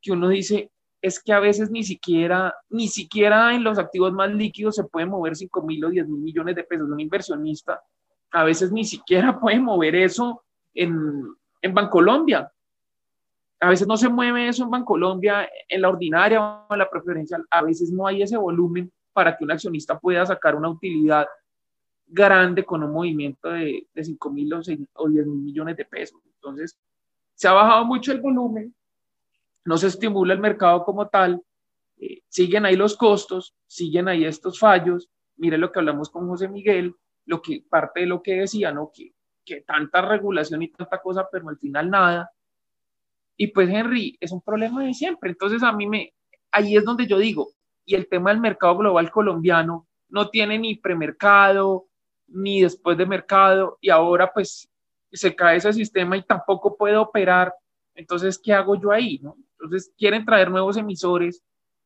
[0.00, 0.71] que uno dice,
[1.02, 5.04] es que a veces ni siquiera, ni siquiera en los activos más líquidos se puede
[5.04, 6.88] mover 5 mil o 10 mil millones de pesos.
[6.88, 7.82] Un inversionista
[8.30, 11.24] a veces ni siquiera puede mover eso en,
[11.60, 12.50] en Bancolombia.
[13.60, 17.44] A veces no se mueve eso en Bancolombia, en la ordinaria o en la preferencial.
[17.50, 21.26] A veces no hay ese volumen para que un accionista pueda sacar una utilidad
[22.06, 24.60] grande con un movimiento de, de 5 mil o,
[24.94, 26.20] o 10 mil millones de pesos.
[26.36, 26.78] Entonces,
[27.34, 28.72] se ha bajado mucho el volumen,
[29.64, 31.42] no se estimula el mercado como tal,
[31.98, 35.08] eh, siguen ahí los costos, siguen ahí estos fallos.
[35.36, 36.94] Mire lo que hablamos con José Miguel,
[37.26, 38.90] lo que parte de lo que decía, ¿no?
[38.92, 39.12] Que,
[39.44, 42.30] que tanta regulación y tanta cosa, pero al final nada.
[43.36, 45.30] Y pues Henry, es un problema de siempre.
[45.30, 46.12] Entonces a mí me,
[46.50, 47.50] ahí es donde yo digo,
[47.84, 51.86] y el tema del mercado global colombiano no tiene ni premercado,
[52.28, 54.68] ni después de mercado, y ahora pues
[55.12, 57.54] se cae ese sistema y tampoco puede operar.
[57.94, 59.18] Entonces, ¿qué hago yo ahí?
[59.22, 59.36] ¿no?
[59.62, 61.42] Entonces, quieren traer nuevos emisores.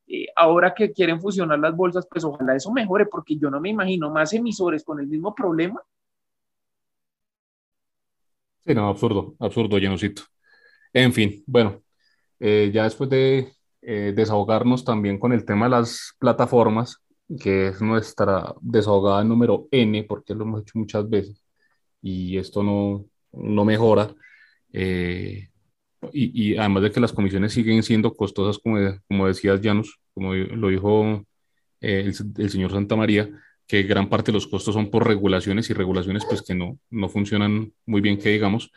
[0.08, 3.70] Eh, ahora que quieren fusionar las bolsas, pues ojalá eso mejore, porque yo no me
[3.70, 5.80] imagino más emisores con el mismo problema.
[8.64, 10.22] Sí, no, absurdo, absurdo, llenocito.
[10.92, 11.82] En fin, bueno,
[12.40, 13.52] eh, ya después de
[13.82, 16.98] eh, desahogarnos también con el tema de las plataformas,
[17.40, 21.46] que es nuestra desahogada número N, porque lo hemos hecho muchas veces
[22.02, 24.14] y esto no, no mejora.
[24.72, 25.48] Eh,
[26.12, 28.78] y, además de que las comisiones siguen siendo costosas, como,
[29.08, 31.24] como decías, Janus, como lo dijo
[31.80, 33.28] eh, el, señor Santa María,
[33.66, 37.08] que gran parte de los costos son por regulaciones y regulaciones pues que no, no
[37.08, 38.70] funcionan muy bien, que digamos.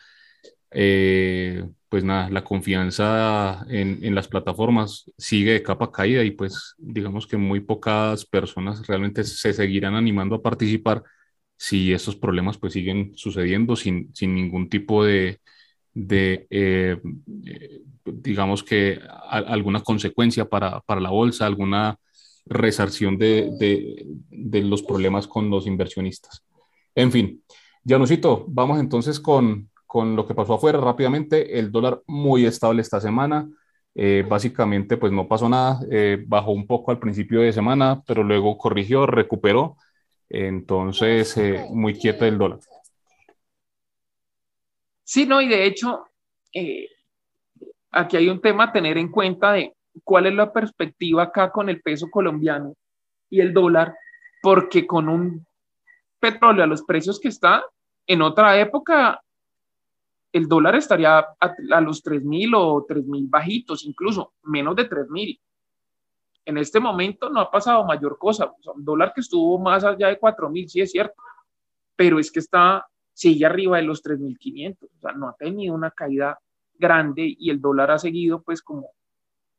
[0.71, 6.75] Eh, pues nada, la confianza en, en, las plataformas sigue de capa caída y pues
[6.77, 11.03] digamos que muy pocas personas realmente se seguirán animando a participar
[11.57, 15.41] si estos problemas pues siguen sucediendo sin, sin ningún tipo de,
[15.99, 16.97] de eh,
[17.45, 21.97] eh, digamos que alguna consecuencia para, para, la bolsa, alguna
[22.45, 23.51] resarción de,
[24.29, 26.43] de, los problemas con los inversionistas.
[26.95, 27.43] En fin,
[27.85, 31.59] Janusito, vamos entonces con, con lo que pasó afuera rápidamente.
[31.59, 33.47] El dólar muy estable esta semana.
[33.93, 35.81] Eh, básicamente, pues no pasó nada.
[36.25, 39.75] bajó un poco al principio de semana, pero luego corrigió, recuperó
[40.29, 41.35] entonces,
[41.71, 42.59] muy quieto el dólar.
[45.09, 46.05] Sí, no, y de hecho,
[46.53, 46.87] eh,
[47.89, 51.67] aquí hay un tema a tener en cuenta de cuál es la perspectiva acá con
[51.67, 52.75] el peso colombiano
[53.27, 53.95] y el dólar,
[54.39, 55.47] porque con un
[56.19, 57.63] petróleo a los precios que está,
[58.05, 59.19] en otra época
[60.31, 65.39] el dólar estaría a, a los 3.000 o 3.000 bajitos, incluso menos de 3.000
[66.45, 68.51] en este momento no ha pasado mayor cosa.
[68.75, 71.15] un dólar que estuvo más allá de 4.000, sí es cierto,
[71.95, 72.87] pero es que está,
[73.19, 74.77] sigue arriba de los 3.500.
[74.81, 76.39] O sea, no ha tenido una caída
[76.75, 78.91] grande y el dólar ha seguido pues como,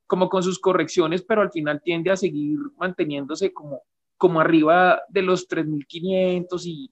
[0.06, 3.82] como con sus correcciones, pero al final tiende a seguir manteniéndose como,
[4.16, 6.90] como arriba de los 3.500 y,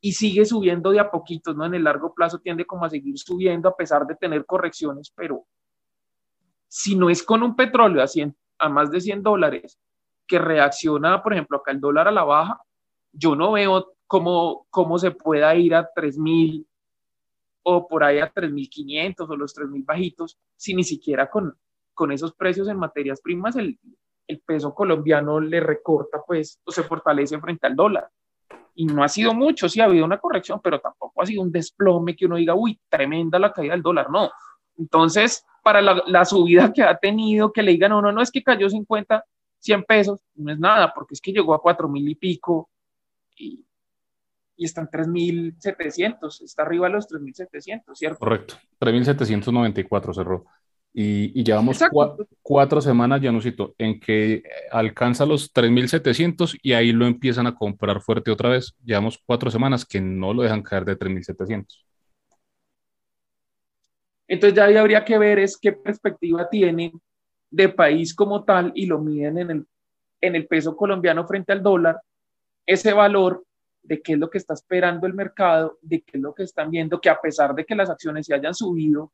[0.00, 1.64] y sigue subiendo de a poquitos, ¿no?
[1.64, 5.46] En el largo plazo tiende como a seguir subiendo a pesar de tener correcciones, pero
[6.66, 8.06] si no es con un petróleo a
[8.58, 9.78] a más de 100 dólares
[10.26, 12.60] que reacciona, por ejemplo, acá el dólar a la baja,
[13.16, 16.66] yo no veo cómo, cómo se pueda ir a 3.000
[17.64, 21.56] o por ahí a 3.500 o los 3.000 bajitos, si ni siquiera con,
[21.94, 23.78] con esos precios en materias primas el,
[24.28, 28.08] el peso colombiano le recorta, pues, o se fortalece frente al dólar.
[28.74, 31.50] Y no ha sido mucho, sí ha habido una corrección, pero tampoco ha sido un
[31.50, 34.10] desplome que uno diga, uy, tremenda la caída del dólar.
[34.10, 34.30] No.
[34.76, 38.42] Entonces, para la, subida que ha tenido, que le digan a uno, no es que
[38.42, 39.24] cayó 50,
[39.60, 42.68] 100 pesos, no es nada, porque es que llegó a 4 mil y pico
[43.36, 43.64] y,
[44.56, 48.18] y están 3.700, está arriba de los 3.700, ¿cierto?
[48.18, 50.46] Correcto, 3.794 cerró.
[50.98, 51.78] Y, y llevamos
[52.40, 58.00] cuatro, semanas, ya cito, en que alcanza los 3.700 y ahí lo empiezan a comprar
[58.00, 58.74] fuerte otra vez.
[58.82, 61.84] Llevamos cuatro semanas que no lo dejan caer de 3.700.
[64.26, 66.92] Entonces ya ahí habría que ver es qué perspectiva tienen
[67.50, 69.66] de país como tal y lo miden en el,
[70.20, 72.00] en el peso colombiano frente al dólar,
[72.66, 73.44] ese valor
[73.82, 76.70] de qué es lo que está esperando el mercado, de qué es lo que están
[76.70, 79.12] viendo, que a pesar de que las acciones se hayan subido,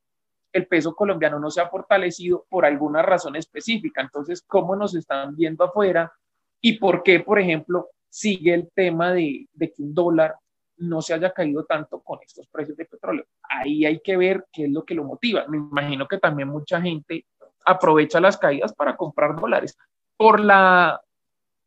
[0.53, 4.01] el peso colombiano no se ha fortalecido por alguna razón específica.
[4.01, 6.13] Entonces, ¿cómo nos están viendo afuera?
[6.61, 10.35] ¿Y por qué, por ejemplo, sigue el tema de, de que un dólar
[10.79, 13.25] no se haya caído tanto con estos precios de petróleo?
[13.43, 15.47] Ahí hay que ver qué es lo que lo motiva.
[15.49, 17.27] Me imagino que también mucha gente
[17.65, 19.77] aprovecha las caídas para comprar dólares
[20.17, 21.02] por la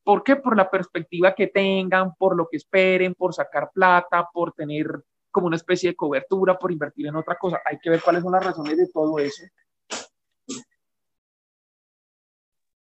[0.06, 0.36] ¿Por qué?
[0.36, 5.48] Por la perspectiva que tengan, por lo que esperen, por sacar plata, por tener como
[5.48, 7.60] una especie de cobertura, por invertir en otra cosa.
[7.66, 9.44] Hay que ver cuáles son las razones de todo eso.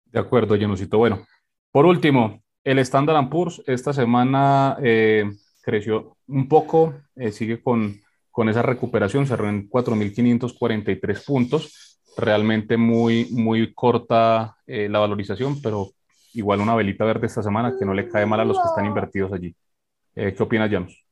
[0.06, 0.98] De acuerdo, Janusito.
[0.98, 1.26] Bueno,
[1.72, 5.24] por último, el Standard Poor's esta semana eh,
[5.62, 8.02] creció un poco, eh, sigue con,
[8.32, 12.02] con esa recuperación, cerró en 4.543 puntos.
[12.18, 15.94] Realmente muy, muy corta eh, la valorización, pero
[16.34, 18.86] igual una velita verde esta semana que no le cae mal a los que están
[18.86, 19.56] invertidos allí.
[20.16, 21.04] Eh, ¿Qué opinas, Janus?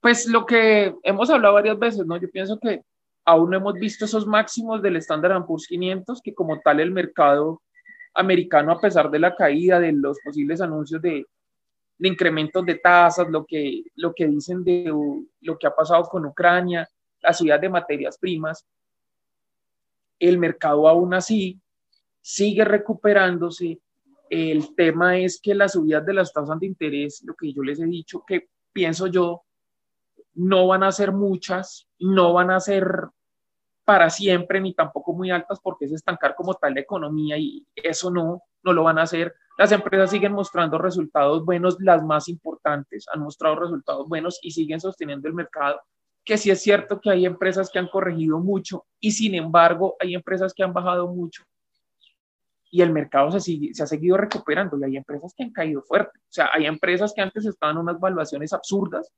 [0.00, 2.16] Pues lo que hemos hablado varias veces, ¿no?
[2.16, 2.82] Yo pienso que
[3.24, 7.62] aún no hemos visto esos máximos del Standard Poor's 500, que como tal el mercado
[8.14, 11.26] americano, a pesar de la caída de los posibles anuncios de,
[11.98, 14.92] de incrementos de tasas, lo que, lo que dicen de
[15.40, 16.88] lo que ha pasado con Ucrania,
[17.20, 18.64] la subida de materias primas,
[20.18, 21.60] el mercado aún así
[22.26, 23.80] sigue recuperándose.
[24.28, 27.78] El tema es que las subidas de las tasas de interés, lo que yo les
[27.78, 29.44] he dicho, que pienso yo,
[30.34, 32.84] no van a ser muchas, no van a ser
[33.84, 38.10] para siempre ni tampoco muy altas porque es estancar como tal la economía y eso
[38.10, 39.32] no, no lo van a hacer.
[39.56, 44.80] Las empresas siguen mostrando resultados buenos, las más importantes han mostrado resultados buenos y siguen
[44.80, 45.80] sosteniendo el mercado.
[46.24, 50.16] Que sí es cierto que hay empresas que han corregido mucho y sin embargo hay
[50.16, 51.44] empresas que han bajado mucho
[52.70, 55.82] y el mercado se, sigue, se ha seguido recuperando y hay empresas que han caído
[55.82, 56.18] fuerte.
[56.18, 59.12] O sea, hay empresas que antes estaban en unas valuaciones absurdas,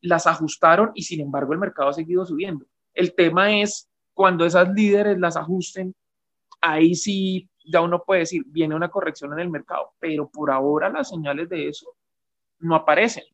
[0.00, 2.66] las ajustaron y sin embargo el mercado ha seguido subiendo.
[2.94, 5.94] El tema es cuando esas líderes las ajusten,
[6.60, 10.88] ahí sí ya uno puede decir, viene una corrección en el mercado, pero por ahora
[10.88, 11.86] las señales de eso
[12.60, 13.24] no aparecen.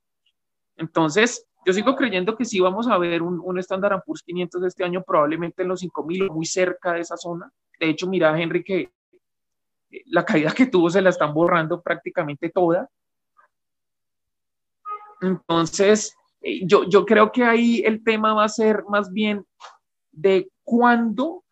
[0.77, 4.85] Entonces, yo sigo creyendo que sí vamos a ver un, un Standard Poor's 500 este
[4.85, 7.51] año, probablemente en los 5000, muy cerca de esa zona.
[7.79, 8.91] De hecho, mira, Henry, que
[10.07, 12.89] la caída que tuvo se la están borrando prácticamente toda.
[15.21, 19.45] Entonces, eh, yo, yo creo que ahí el tema va a ser más bien
[20.13, 21.45] de cuándo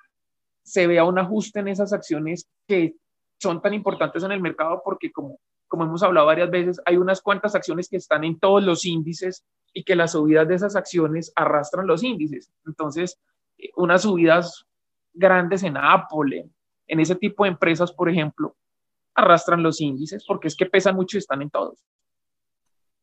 [0.63, 2.95] se vea un ajuste en esas acciones que
[3.41, 5.39] son tan importantes en el mercado, porque como,
[5.69, 9.45] como hemos hablado varias veces, hay unas cuantas acciones que están en todos los índices
[9.73, 12.53] y que las subidas de esas acciones arrastran los índices.
[12.67, 13.19] Entonces,
[13.59, 14.65] eh, unas subidas
[15.13, 16.49] grandes en Apple,
[16.87, 18.57] ese tipo de empresas, por ejemplo,
[19.15, 21.85] arrastran los índices porque es que pesan mucho y están en todos.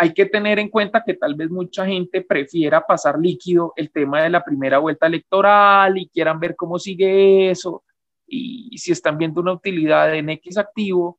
[0.00, 4.22] Hay que tener en cuenta que tal vez mucha gente prefiera pasar líquido el tema
[4.22, 7.82] de la primera vuelta electoral y quieran ver cómo sigue eso
[8.24, 11.18] y, si están viendo una utilidad en X activo,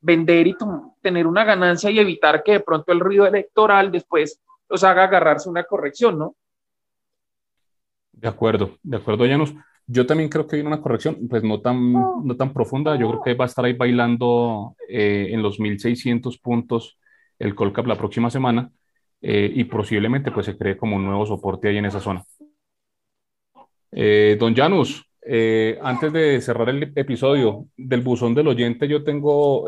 [0.00, 0.56] vender y
[1.02, 5.48] tener una ganancia y evitar que de pronto el ruido electoral después los haga agarrarse
[5.48, 6.36] una corrección, ¿no?
[8.12, 9.52] De acuerdo, de acuerdo, Llanos.
[9.88, 12.96] Yo también creo que viene una corrección, pues no tan, no tan profunda.
[12.96, 16.98] Yo creo que va a estar ahí bailando eh, en los 1600 puntos
[17.38, 18.70] el Colcap la próxima semana
[19.20, 22.24] eh, y posiblemente pues se cree como un nuevo soporte ahí en esa zona.
[23.92, 29.66] Eh, don Janus, eh, antes de cerrar el episodio del buzón del oyente, yo tengo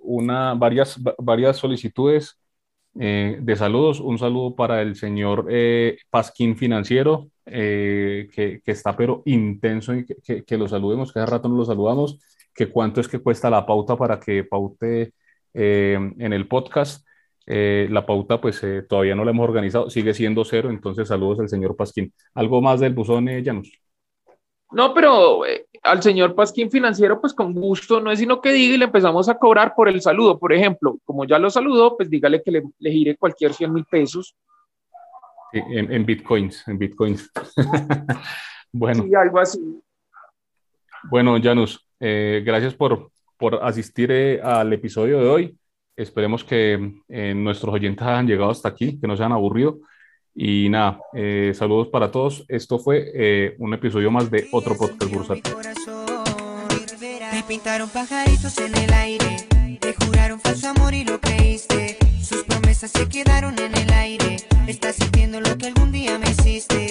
[0.00, 2.38] una, varias, varias solicitudes
[2.92, 4.00] de saludos.
[4.00, 5.48] Un saludo para el señor
[6.10, 11.30] Pasquín Financiero, que, que, está pero intenso y que, que, que, lo saludemos, que hace
[11.30, 12.20] rato no lo saludamos,
[12.54, 15.12] que cuánto es que cuesta la pauta para que paute
[15.54, 17.06] en el podcast.
[17.46, 21.76] la pauta pues todavía no la hemos organizado, sigue siendo cero, entonces saludos al señor
[21.76, 22.12] Pasquín.
[22.34, 23.84] ¿Algo más del buzón, Janus?
[24.74, 28.74] No, pero eh, al señor Pasquín Financiero, pues con gusto, no es sino que diga
[28.74, 30.36] y le empezamos a cobrar por el saludo.
[30.36, 33.84] Por ejemplo, como ya lo saludó, pues dígale que le, le gire cualquier 100 mil
[33.84, 34.34] pesos.
[35.52, 37.30] En, en, bitcoins, en bitcoins.
[38.72, 39.04] bueno.
[39.04, 39.60] Sí, algo así.
[41.04, 43.12] Bueno, Janus, eh, gracias por,
[43.44, 45.58] por asistir eh, al episodio de hoy.
[45.94, 49.80] Esperemos que eh, nuestros oyentes hayan llegado hasta aquí, que no se hayan aburrido.
[50.34, 52.46] Y nada, eh, saludos para todos.
[52.48, 55.54] Esto fue eh, un episodio más de otro podcast bursátil.
[57.32, 59.36] Me pintaron pajaritos en el aire,
[59.78, 61.98] te juraron falso amor y lo creíste.
[62.22, 64.36] Sus promesas se quedaron en el aire.
[64.66, 66.84] Estás sintiendo lo que algún día me hiciste.